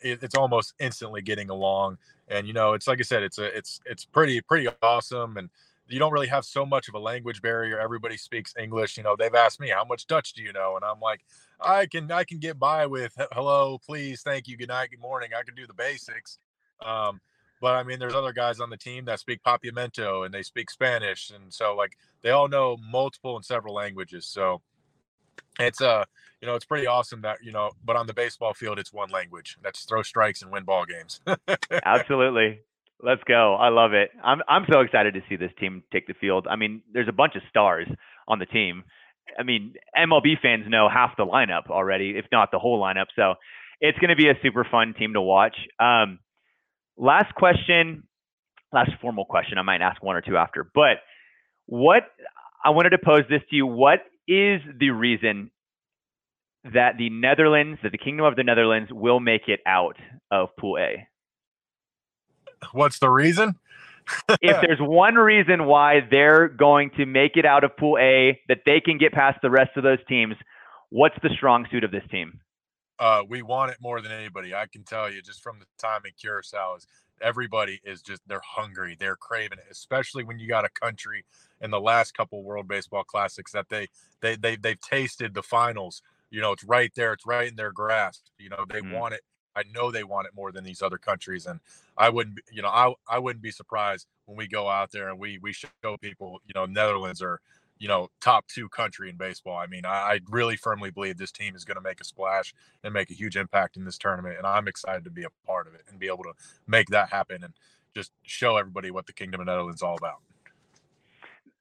it, 0.01 0.23
it's 0.23 0.35
almost 0.35 0.73
instantly 0.79 1.21
getting 1.21 1.51
along. 1.51 1.99
And 2.29 2.47
you 2.47 2.53
know, 2.53 2.73
it's 2.73 2.87
like 2.87 2.99
I 2.99 3.03
said, 3.03 3.21
it's 3.21 3.37
a 3.37 3.55
it's 3.55 3.79
it's 3.85 4.05
pretty 4.05 4.41
pretty 4.41 4.69
awesome, 4.81 5.37
and 5.37 5.51
you 5.87 5.99
don't 5.99 6.11
really 6.11 6.27
have 6.27 6.45
so 6.45 6.65
much 6.65 6.87
of 6.87 6.95
a 6.95 6.99
language 6.99 7.41
barrier. 7.41 7.79
Everybody 7.79 8.17
speaks 8.17 8.53
English. 8.59 8.97
You 8.97 9.03
know, 9.03 9.15
they've 9.17 9.33
asked 9.33 9.59
me 9.59 9.69
how 9.69 9.85
much 9.85 10.07
Dutch 10.07 10.33
do 10.33 10.41
you 10.41 10.53
know, 10.53 10.75
and 10.75 10.83
I'm 10.83 10.99
like, 10.99 11.21
I 11.59 11.85
can 11.85 12.11
I 12.11 12.23
can 12.23 12.39
get 12.39 12.59
by 12.59 12.85
with 12.85 13.13
hello, 13.31 13.79
please, 13.85 14.21
thank 14.21 14.47
you, 14.47 14.57
good 14.57 14.69
night, 14.69 14.91
good 14.91 14.99
morning. 14.99 15.29
I 15.37 15.43
can 15.43 15.55
do 15.55 15.67
the 15.67 15.73
basics. 15.73 16.39
Um, 16.85 17.19
but 17.59 17.75
I 17.75 17.83
mean, 17.83 17.99
there's 17.99 18.13
other 18.13 18.33
guys 18.33 18.59
on 18.59 18.69
the 18.69 18.77
team 18.77 19.05
that 19.05 19.19
speak 19.19 19.41
Papiamento 19.43 20.25
and 20.25 20.33
they 20.33 20.43
speak 20.43 20.69
Spanish, 20.69 21.31
and 21.31 21.51
so 21.53 21.75
like 21.75 21.97
they 22.21 22.29
all 22.31 22.47
know 22.47 22.77
multiple 22.77 23.35
and 23.35 23.45
several 23.45 23.73
languages. 23.73 24.25
So 24.25 24.61
it's 25.59 25.81
uh 25.81 26.03
you 26.41 26.47
know 26.47 26.55
it's 26.55 26.65
pretty 26.65 26.87
awesome 26.87 27.21
that 27.21 27.37
you 27.43 27.51
know 27.51 27.71
but 27.83 27.95
on 27.95 28.07
the 28.07 28.13
baseball 28.13 28.53
field 28.53 28.79
it's 28.79 28.93
one 28.93 29.09
language 29.09 29.57
that's 29.63 29.85
throw 29.85 30.01
strikes 30.01 30.41
and 30.41 30.51
win 30.51 30.63
ball 30.63 30.85
games 30.85 31.21
absolutely 31.85 32.59
let's 33.01 33.21
go. 33.27 33.55
I 33.55 33.69
love 33.69 33.93
it. 33.93 34.11
I'm 34.23 34.39
i'm 34.47 34.65
so 34.71 34.81
excited 34.81 35.13
to 35.13 35.21
see 35.29 35.35
this 35.35 35.51
team 35.59 35.83
take 35.91 36.07
the 36.07 36.13
field. 36.13 36.47
I 36.49 36.55
mean 36.55 36.81
there's 36.91 37.07
a 37.07 37.13
bunch 37.13 37.35
of 37.35 37.41
stars 37.49 37.87
on 38.27 38.39
the 38.39 38.45
team. 38.45 38.83
I 39.37 39.43
mean 39.43 39.73
mlb 39.97 40.41
fans 40.41 40.65
know 40.67 40.89
half 40.89 41.17
the 41.17 41.25
lineup 41.25 41.69
already 41.69 42.13
if 42.17 42.25
not 42.31 42.49
the 42.51 42.59
whole 42.59 42.81
lineup. 42.81 43.07
So 43.15 43.35
it's 43.79 43.97
going 43.99 44.09
to 44.09 44.15
be 44.15 44.29
a 44.29 44.33
super 44.41 44.65
fun 44.69 44.93
team 44.97 45.13
to 45.13 45.21
watch. 45.21 45.55
Um 45.79 46.19
last 46.97 47.33
question 47.35 48.03
last 48.73 48.91
formal 49.01 49.25
question. 49.25 49.57
I 49.57 49.61
might 49.63 49.81
ask 49.81 50.01
one 50.03 50.15
or 50.15 50.21
two 50.21 50.37
after 50.37 50.63
but 50.63 50.97
what 51.65 52.03
i 52.63 52.69
wanted 52.69 52.91
to 52.91 52.97
pose 53.03 53.23
this 53.29 53.41
to 53.49 53.55
you. 53.55 53.67
What 53.67 53.99
is 54.27 54.61
the 54.79 54.89
reason 54.89 55.51
that 56.73 56.97
the 56.97 57.09
Netherlands, 57.09 57.79
that 57.83 57.91
the 57.91 57.97
Kingdom 57.97 58.25
of 58.25 58.35
the 58.35 58.43
Netherlands 58.43 58.89
will 58.91 59.19
make 59.19 59.43
it 59.47 59.61
out 59.65 59.95
of 60.31 60.49
Pool 60.59 60.77
A? 60.77 61.07
What's 62.71 62.99
the 62.99 63.09
reason? 63.09 63.55
if 64.41 64.61
there's 64.61 64.79
one 64.79 65.15
reason 65.15 65.65
why 65.65 66.01
they're 66.09 66.47
going 66.47 66.91
to 66.97 67.05
make 67.05 67.35
it 67.35 67.45
out 67.45 67.63
of 67.63 67.75
Pool 67.77 67.97
A, 67.99 68.39
that 68.47 68.61
they 68.65 68.79
can 68.79 68.97
get 68.97 69.11
past 69.13 69.39
the 69.41 69.49
rest 69.49 69.71
of 69.75 69.83
those 69.83 69.99
teams, 70.07 70.35
what's 70.89 71.15
the 71.21 71.29
strong 71.35 71.67
suit 71.71 71.83
of 71.83 71.91
this 71.91 72.03
team? 72.09 72.39
Uh, 72.99 73.23
we 73.27 73.41
want 73.41 73.71
it 73.71 73.77
more 73.79 74.01
than 74.01 74.11
anybody. 74.11 74.55
I 74.55 74.65
can 74.65 74.83
tell 74.83 75.11
you 75.11 75.21
just 75.21 75.43
from 75.43 75.59
the 75.59 75.65
time 75.77 76.01
in 76.05 76.11
Curacao 76.19 76.75
is 76.75 76.87
everybody 77.21 77.79
is 77.83 78.01
just 78.01 78.21
they're 78.27 78.41
hungry, 78.43 78.95
they're 78.99 79.15
craving 79.15 79.59
it, 79.59 79.65
especially 79.69 80.23
when 80.23 80.39
you 80.39 80.47
got 80.47 80.65
a 80.65 80.69
country 80.69 81.23
in 81.61 81.71
the 81.71 81.79
last 81.79 82.15
couple 82.15 82.43
World 82.43 82.67
Baseball 82.67 83.03
Classics 83.03 83.51
that 83.51 83.69
they 83.69 83.87
they 84.21 84.35
they 84.35 84.55
they've 84.55 84.79
tasted 84.79 85.33
the 85.33 85.43
finals. 85.43 86.01
You 86.31 86.41
know, 86.41 86.51
it's 86.51 86.63
right 86.63 86.91
there, 86.95 87.13
it's 87.13 87.25
right 87.25 87.47
in 87.47 87.55
their 87.55 87.71
grasp. 87.71 88.25
You 88.39 88.49
know, 88.49 88.65
they 88.67 88.81
mm. 88.81 88.93
want 88.93 89.13
it. 89.13 89.21
I 89.57 89.63
know 89.73 89.91
they 89.91 90.03
want 90.03 90.27
it 90.27 90.35
more 90.35 90.51
than 90.51 90.63
these 90.63 90.81
other 90.81 90.97
countries, 90.97 91.45
and 91.45 91.59
I 91.97 92.09
wouldn't, 92.09 92.39
you 92.51 92.61
know, 92.61 92.69
I 92.69 92.93
I 93.09 93.19
wouldn't 93.19 93.43
be 93.43 93.51
surprised 93.51 94.07
when 94.25 94.37
we 94.37 94.47
go 94.47 94.69
out 94.69 94.91
there 94.91 95.09
and 95.09 95.19
we 95.19 95.39
we 95.39 95.53
show 95.53 95.97
people, 95.99 96.41
you 96.45 96.53
know, 96.55 96.65
Netherlands 96.65 97.21
are 97.21 97.41
you 97.79 97.87
know, 97.87 98.09
top 98.21 98.47
two 98.47 98.69
country 98.69 99.09
in 99.09 99.17
baseball. 99.17 99.57
I 99.57 99.67
mean, 99.67 99.85
I, 99.85 99.89
I 99.89 100.19
really 100.29 100.55
firmly 100.55 100.89
believe 100.91 101.17
this 101.17 101.31
team 101.31 101.55
is 101.55 101.63
going 101.63 101.75
to 101.75 101.81
make 101.81 102.01
a 102.01 102.03
splash 102.03 102.53
and 102.83 102.93
make 102.93 103.09
a 103.09 103.13
huge 103.13 103.35
impact 103.35 103.77
in 103.77 103.85
this 103.85 103.97
tournament. 103.97 104.35
And 104.37 104.47
I'm 104.47 104.67
excited 104.67 105.03
to 105.03 105.11
be 105.11 105.23
a 105.23 105.29
part 105.45 105.67
of 105.67 105.73
it 105.75 105.81
and 105.89 105.99
be 105.99 106.07
able 106.07 106.23
to 106.23 106.33
make 106.65 106.87
that 106.89 107.09
happen 107.09 107.43
and 107.43 107.53
just 107.95 108.11
show 108.23 108.57
everybody 108.57 108.91
what 108.91 109.07
the 109.07 109.13
Kingdom 109.13 109.41
of 109.41 109.47
Netherlands 109.47 109.79
is 109.79 109.83
all 109.83 109.97
about. 109.97 110.21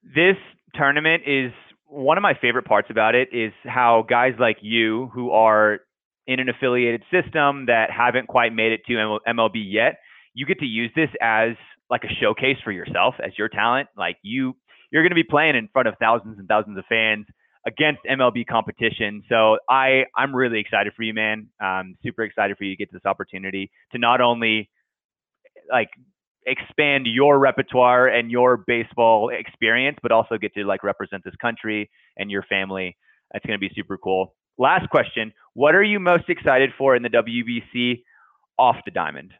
This 0.03 0.37
tournament 0.75 1.23
is 1.27 1.53
one 1.87 2.17
of 2.17 2.23
my 2.23 2.35
favorite 2.41 2.65
parts 2.65 2.89
about 2.91 3.15
it 3.15 3.29
is 3.33 3.53
how 3.65 4.05
guys 4.09 4.35
like 4.39 4.59
you 4.61 5.11
who 5.15 5.31
are 5.31 5.81
in 6.27 6.41
an 6.41 6.49
affiliated 6.49 7.03
system 7.11 7.67
that 7.67 7.91
haven't 7.91 8.27
quite 8.27 8.53
made 8.53 8.73
it 8.73 8.81
to 8.87 9.19
MLB 9.29 9.55
yet, 9.55 9.99
you 10.35 10.47
get 10.47 10.59
to 10.59 10.67
use 10.67 10.91
this 10.95 11.11
as 11.21 11.51
like 11.89 12.05
a 12.05 12.13
showcase 12.21 12.57
for 12.65 12.73
yourself 12.73 13.15
as 13.25 13.33
your 13.39 13.49
talent. 13.49 13.89
Like 13.97 14.17
you 14.23 14.55
you're 14.91 15.03
going 15.03 15.11
to 15.11 15.17
be 15.17 15.25
playing 15.25 15.57
in 15.57 15.69
front 15.73 15.89
of 15.89 15.95
thousands 16.01 16.39
and 16.39 16.49
thousands 16.49 16.79
of 16.79 16.85
fans 16.89 17.27
against 17.67 18.01
MLB 18.09 18.47
competition. 18.47 19.23
So 19.29 19.59
I 19.69 20.05
I'm 20.17 20.35
really 20.35 20.61
excited 20.61 20.93
for 20.97 21.03
you, 21.03 21.15
man. 21.15 21.49
Um, 21.63 21.97
super 22.03 22.23
excited 22.23 22.57
for 22.57 22.65
you 22.65 22.75
to 22.75 22.77
get 22.77 22.93
this 22.93 23.05
opportunity 23.05 23.71
to 23.93 23.99
not 23.99 24.21
only 24.21 24.71
like 25.71 25.89
expand 26.47 27.07
your 27.07 27.39
repertoire 27.39 28.07
and 28.07 28.31
your 28.31 28.57
baseball 28.57 29.31
experience, 29.31 29.99
but 30.03 30.13
also 30.13 30.39
get 30.39 30.55
to 30.55 30.65
like 30.65 30.85
represent 30.85 31.25
this 31.25 31.35
country 31.41 31.91
and 32.17 32.31
your 32.31 32.43
family. 32.43 32.97
That's 33.33 33.45
going 33.45 33.59
to 33.59 33.69
be 33.69 33.73
super 33.75 33.99
cool. 33.99 34.35
Last 34.59 34.89
question: 34.91 35.33
What 35.57 35.75
are 35.75 35.83
you 35.83 35.99
most 35.99 36.29
excited 36.29 36.73
for 36.77 36.95
in 36.95 37.03
the 37.03 37.09
WBC 37.09 38.03
off 38.59 38.77
the 38.85 38.91
diamond? 38.91 39.33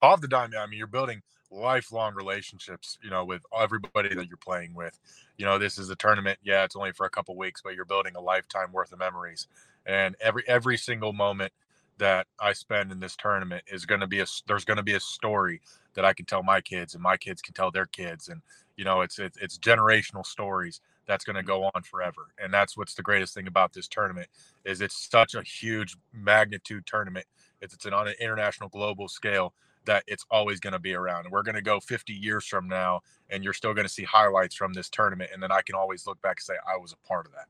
Off 0.00 0.22
the 0.22 0.26
diamond, 0.26 0.54
I 0.54 0.64
mean, 0.66 0.78
you're 0.78 0.86
building 0.86 1.20
lifelong 1.50 2.14
relationships, 2.14 2.96
you 3.04 3.10
know, 3.10 3.22
with 3.22 3.42
everybody 3.54 4.14
that 4.14 4.26
you're 4.26 4.38
playing 4.38 4.74
with. 4.74 4.98
You 5.36 5.44
know, 5.44 5.58
this 5.58 5.76
is 5.76 5.90
a 5.90 5.96
tournament. 5.96 6.38
Yeah, 6.42 6.64
it's 6.64 6.76
only 6.76 6.92
for 6.92 7.04
a 7.04 7.10
couple 7.10 7.36
weeks, 7.36 7.60
but 7.62 7.74
you're 7.74 7.84
building 7.84 8.16
a 8.16 8.20
lifetime 8.22 8.72
worth 8.72 8.90
of 8.90 8.98
memories. 8.98 9.48
And 9.84 10.16
every 10.18 10.44
every 10.48 10.78
single 10.78 11.12
moment 11.12 11.52
that 11.98 12.26
I 12.40 12.54
spend 12.54 12.90
in 12.90 12.98
this 12.98 13.16
tournament 13.16 13.64
is 13.70 13.84
going 13.84 14.00
to 14.00 14.06
be 14.06 14.20
a 14.20 14.26
there's 14.48 14.64
going 14.64 14.78
to 14.78 14.82
be 14.82 14.94
a 14.94 15.00
story 15.00 15.60
that 15.96 16.04
I 16.04 16.12
can 16.12 16.26
tell 16.26 16.42
my 16.42 16.60
kids 16.60 16.94
and 16.94 17.02
my 17.02 17.16
kids 17.16 17.42
can 17.42 17.54
tell 17.54 17.70
their 17.70 17.86
kids 17.86 18.28
and 18.28 18.42
you 18.76 18.84
know 18.84 19.00
it's 19.00 19.18
it's, 19.18 19.36
it's 19.38 19.58
generational 19.58 20.24
stories 20.24 20.80
that's 21.06 21.24
going 21.24 21.36
to 21.36 21.42
go 21.42 21.64
on 21.74 21.82
forever 21.82 22.28
and 22.38 22.52
that's 22.54 22.76
what's 22.76 22.94
the 22.94 23.02
greatest 23.02 23.34
thing 23.34 23.48
about 23.48 23.72
this 23.72 23.88
tournament 23.88 24.28
is 24.64 24.80
it's 24.80 25.08
such 25.10 25.34
a 25.34 25.42
huge 25.42 25.96
magnitude 26.12 26.86
tournament 26.86 27.26
it's, 27.60 27.74
it's 27.74 27.86
an 27.86 27.92
on 27.92 28.06
an 28.06 28.14
international 28.20 28.68
global 28.68 29.08
scale 29.08 29.52
that 29.86 30.04
it's 30.06 30.26
always 30.30 30.60
going 30.60 30.72
to 30.74 30.78
be 30.78 30.94
around. 30.94 31.24
And 31.24 31.32
we're 31.32 31.42
going 31.42 31.54
to 31.54 31.62
go 31.62 31.80
50 31.80 32.12
years 32.12 32.44
from 32.44 32.68
now, 32.68 33.00
and 33.30 33.42
you're 33.42 33.52
still 33.52 33.72
going 33.72 33.86
to 33.86 33.92
see 33.92 34.04
highlights 34.04 34.54
from 34.54 34.72
this 34.72 34.90
tournament. 34.90 35.30
And 35.32 35.42
then 35.42 35.50
I 35.50 35.62
can 35.62 35.74
always 35.74 36.06
look 36.06 36.20
back 36.20 36.36
and 36.38 36.44
say, 36.44 36.54
I 36.66 36.76
was 36.76 36.92
a 36.92 37.08
part 37.08 37.26
of 37.26 37.32
that. 37.32 37.46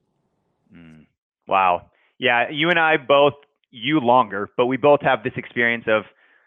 Mm. 0.75 1.07
Wow. 1.49 1.91
Yeah. 2.19 2.49
You 2.51 2.71
and 2.71 2.79
I 2.79 2.97
both, 2.97 3.35
you 3.71 4.01
longer, 4.01 4.49
but 4.57 4.67
we 4.67 4.77
both 4.77 5.03
have 5.03 5.23
this 5.25 5.33
experience 5.37 5.85
of 5.89 6.05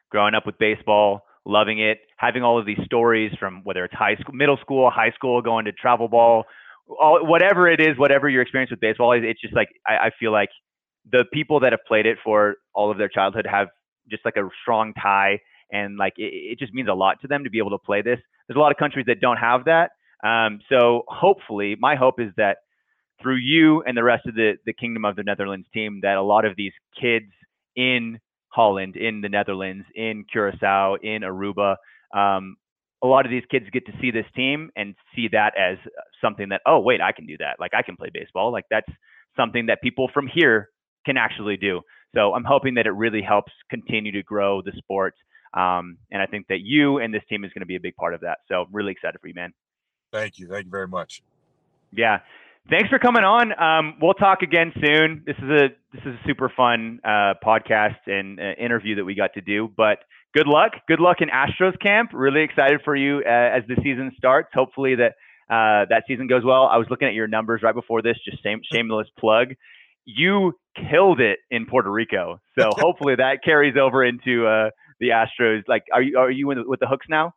growing 0.09 0.33
up 0.33 0.45
with 0.45 0.57
baseball, 0.57 1.25
loving 1.45 1.79
it, 1.79 1.99
having 2.17 2.43
all 2.43 2.59
of 2.59 2.65
these 2.65 2.79
stories 2.85 3.31
from 3.39 3.61
whether 3.63 3.83
it's 3.85 3.93
high 3.93 4.15
school, 4.15 4.33
middle 4.33 4.57
school, 4.57 4.89
high 4.89 5.11
school, 5.11 5.41
going 5.41 5.65
to 5.65 5.71
travel 5.71 6.07
ball, 6.07 6.45
all, 6.99 7.25
whatever 7.25 7.67
it 7.67 7.79
is, 7.79 7.97
whatever 7.97 8.29
your 8.29 8.41
experience 8.41 8.71
with 8.71 8.79
baseball 8.79 9.13
is, 9.13 9.21
it's 9.23 9.41
just 9.41 9.55
like, 9.55 9.69
I, 9.87 10.07
I 10.07 10.11
feel 10.19 10.31
like 10.31 10.49
the 11.11 11.25
people 11.31 11.61
that 11.61 11.71
have 11.71 11.81
played 11.87 12.05
it 12.05 12.17
for 12.23 12.55
all 12.73 12.91
of 12.91 12.97
their 12.97 13.09
childhood 13.09 13.47
have 13.49 13.67
just 14.09 14.25
like 14.25 14.35
a 14.37 14.47
strong 14.61 14.93
tie 14.93 15.39
and 15.71 15.97
like 15.97 16.13
it, 16.17 16.33
it, 16.33 16.59
just 16.59 16.73
means 16.73 16.89
a 16.89 16.93
lot 16.93 17.21
to 17.21 17.27
them 17.27 17.43
to 17.43 17.49
be 17.49 17.59
able 17.59 17.71
to 17.71 17.77
play 17.77 18.01
this. 18.01 18.19
There's 18.47 18.57
a 18.57 18.59
lot 18.59 18.71
of 18.71 18.77
countries 18.77 19.05
that 19.07 19.21
don't 19.21 19.37
have 19.37 19.65
that. 19.65 19.91
Um, 20.23 20.59
so 20.69 21.03
hopefully, 21.07 21.75
my 21.79 21.95
hope 21.95 22.19
is 22.19 22.29
that 22.37 22.57
through 23.21 23.37
you 23.37 23.83
and 23.83 23.95
the 23.95 24.03
rest 24.03 24.25
of 24.25 24.35
the 24.35 24.53
the 24.65 24.73
Kingdom 24.73 25.05
of 25.05 25.15
the 25.15 25.23
Netherlands 25.23 25.67
team, 25.73 25.99
that 26.01 26.17
a 26.17 26.23
lot 26.23 26.45
of 26.45 26.55
these 26.57 26.73
kids 26.99 27.31
in 27.75 28.19
Holland, 28.49 28.95
in 28.95 29.21
the 29.21 29.29
Netherlands, 29.29 29.85
in 29.95 30.25
Curacao, 30.31 30.95
in 31.01 31.21
Aruba, 31.21 31.75
um, 32.15 32.55
a 33.03 33.07
lot 33.07 33.25
of 33.25 33.31
these 33.31 33.43
kids 33.49 33.65
get 33.71 33.85
to 33.85 33.93
see 34.01 34.11
this 34.11 34.25
team 34.35 34.71
and 34.75 34.95
see 35.15 35.29
that 35.31 35.53
as 35.57 35.77
something 36.21 36.49
that 36.49 36.61
oh 36.65 36.79
wait 36.79 36.99
I 37.01 37.11
can 37.13 37.25
do 37.25 37.37
that 37.37 37.55
like 37.59 37.71
I 37.73 37.81
can 37.81 37.95
play 37.95 38.09
baseball 38.13 38.51
like 38.51 38.65
that's 38.69 38.91
something 39.37 39.67
that 39.67 39.81
people 39.81 40.09
from 40.13 40.27
here 40.27 40.69
can 41.05 41.15
actually 41.15 41.55
do. 41.55 41.81
So 42.13 42.33
I'm 42.33 42.43
hoping 42.43 42.73
that 42.73 42.87
it 42.87 42.91
really 42.91 43.21
helps 43.21 43.53
continue 43.69 44.11
to 44.11 44.23
grow 44.23 44.61
the 44.61 44.73
sport 44.77 45.13
um, 45.53 45.97
and 46.11 46.21
I 46.21 46.25
think 46.25 46.47
that 46.47 46.59
you 46.61 46.99
and 46.99 47.13
this 47.13 47.23
team 47.29 47.43
is 47.43 47.51
going 47.53 47.61
to 47.61 47.67
be 47.67 47.75
a 47.75 47.79
big 47.79 47.95
part 47.95 48.13
of 48.13 48.21
that. 48.21 48.39
So 48.47 48.65
really 48.71 48.91
excited 48.91 49.19
for 49.21 49.27
you, 49.27 49.33
man. 49.33 49.53
Thank 50.11 50.39
you. 50.39 50.47
Thank 50.47 50.65
you 50.65 50.71
very 50.71 50.87
much. 50.87 51.21
Yeah. 51.91 52.19
Thanks 52.69 52.89
for 52.89 52.99
coming 52.99 53.23
on. 53.23 53.51
Um, 53.59 53.95
we'll 54.01 54.13
talk 54.13 54.41
again 54.41 54.71
soon. 54.75 55.23
This 55.25 55.35
is 55.37 55.49
a 55.49 55.67
this 55.93 56.01
is 56.05 56.13
a 56.13 56.27
super 56.27 56.51
fun 56.55 56.99
uh, 57.03 57.33
podcast 57.43 57.97
and 58.07 58.39
uh, 58.39 58.53
interview 58.63 58.95
that 58.95 59.05
we 59.05 59.15
got 59.15 59.33
to 59.33 59.41
do. 59.41 59.69
But 59.75 59.99
good 60.33 60.47
luck, 60.47 60.71
good 60.87 60.99
luck 60.99 61.17
in 61.21 61.29
Astros 61.29 61.79
camp. 61.81 62.11
Really 62.13 62.43
excited 62.43 62.81
for 62.83 62.95
you 62.95 63.19
uh, 63.25 63.57
as 63.57 63.63
the 63.67 63.75
season 63.83 64.11
starts. 64.17 64.49
Hopefully 64.53 64.95
that 64.95 65.13
uh, 65.49 65.85
that 65.89 66.03
season 66.07 66.27
goes 66.27 66.43
well. 66.45 66.65
I 66.65 66.77
was 66.77 66.87
looking 66.89 67.07
at 67.07 67.13
your 67.13 67.27
numbers 67.27 67.61
right 67.63 67.75
before 67.75 68.01
this. 68.01 68.17
Just 68.23 68.43
same 68.43 68.61
shameless 68.71 69.07
plug. 69.19 69.49
You 70.05 70.53
killed 70.89 71.19
it 71.19 71.39
in 71.51 71.65
Puerto 71.65 71.91
Rico, 71.91 72.39
so 72.57 72.69
hopefully 72.77 73.15
that 73.15 73.39
carries 73.43 73.75
over 73.79 74.03
into 74.03 74.47
uh, 74.47 74.69
the 74.99 75.09
Astros. 75.09 75.63
Like, 75.67 75.83
are 75.93 76.01
you 76.01 76.17
are 76.17 76.31
you 76.31 76.53
the, 76.53 76.63
with 76.67 76.79
the 76.79 76.87
hooks 76.87 77.07
now? 77.09 77.33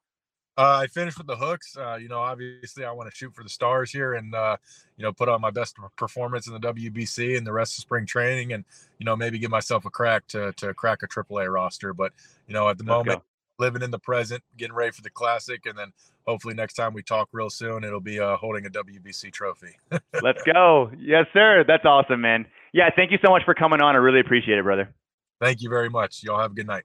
Uh, 0.59 0.81
I 0.83 0.87
finished 0.87 1.17
with 1.17 1.27
the 1.27 1.37
hooks. 1.37 1.77
Uh, 1.77 1.97
you 1.97 2.09
know, 2.09 2.19
obviously, 2.19 2.85
I 2.85 2.93
want 2.93 3.11
to 3.11 3.17
shoot 3.17 3.35
for 3.35 3.43
the 3.43 3.49
stars 3.49 3.91
here, 3.91 4.15
and 4.15 4.35
uh, 4.35 4.57
you 4.99 5.03
know, 5.03 5.13
put 5.13 5.29
on 5.29 5.41
my 5.41 5.51
best 5.51 5.77
performance 5.97 6.47
in 6.47 6.53
the 6.53 6.61
WBC 6.61 7.39
and 7.39 7.47
the 7.47 7.53
rest 7.53 7.79
of 7.79 7.83
spring 7.83 8.05
training, 8.05 8.53
and 8.53 8.65
you 8.99 9.07
know, 9.07 9.17
maybe 9.17 9.39
give 9.39 9.51
myself 9.51 9.87
a 9.87 9.91
crack 9.91 10.27
to 10.29 10.53
to 10.59 10.75
crack 10.75 11.03
a 11.03 11.09
AAA 11.09 11.53
roster. 11.53 11.95
But 11.95 12.13
you 12.47 12.55
know, 12.55 12.69
at 12.69 12.77
the 12.77 12.85
moment, 12.85 13.23
living 13.59 13.83
in 13.83 13.91
the 13.91 13.99
present, 13.99 14.43
getting 14.59 14.75
ready 14.75 14.93
for 14.93 15.03
the 15.03 15.11
classic, 15.11 15.65
and 15.65 15.79
then 15.79 15.93
hopefully 16.27 16.53
next 16.53 16.75
time 16.75 16.93
we 16.93 17.03
talk 17.03 17.29
real 17.33 17.49
soon, 17.49 17.83
it'll 17.83 18.01
be 18.01 18.21
uh, 18.21 18.37
holding 18.37 18.67
a 18.67 18.71
WBC 18.71 19.33
trophy. 19.33 19.77
Let's 20.23 20.43
go. 20.43 20.91
Yes, 20.99 21.27
sir. 21.33 21.65
That's 21.67 21.85
awesome, 21.87 22.21
man. 22.21 22.47
Yeah, 22.73 22.91
thank 22.95 23.11
you 23.11 23.19
so 23.25 23.31
much 23.31 23.45
for 23.45 23.55
coming 23.55 23.81
on. 23.81 23.95
I 23.95 23.99
really 23.99 24.21
appreciate 24.21 24.59
it, 24.59 24.65
brother. 24.65 24.93
Thank 25.41 25.63
you 25.63 25.69
very 25.69 25.89
much. 25.89 26.23
Y'all 26.23 26.41
have 26.41 26.53
a 26.53 26.55
good 26.55 26.67
night. 26.67 26.85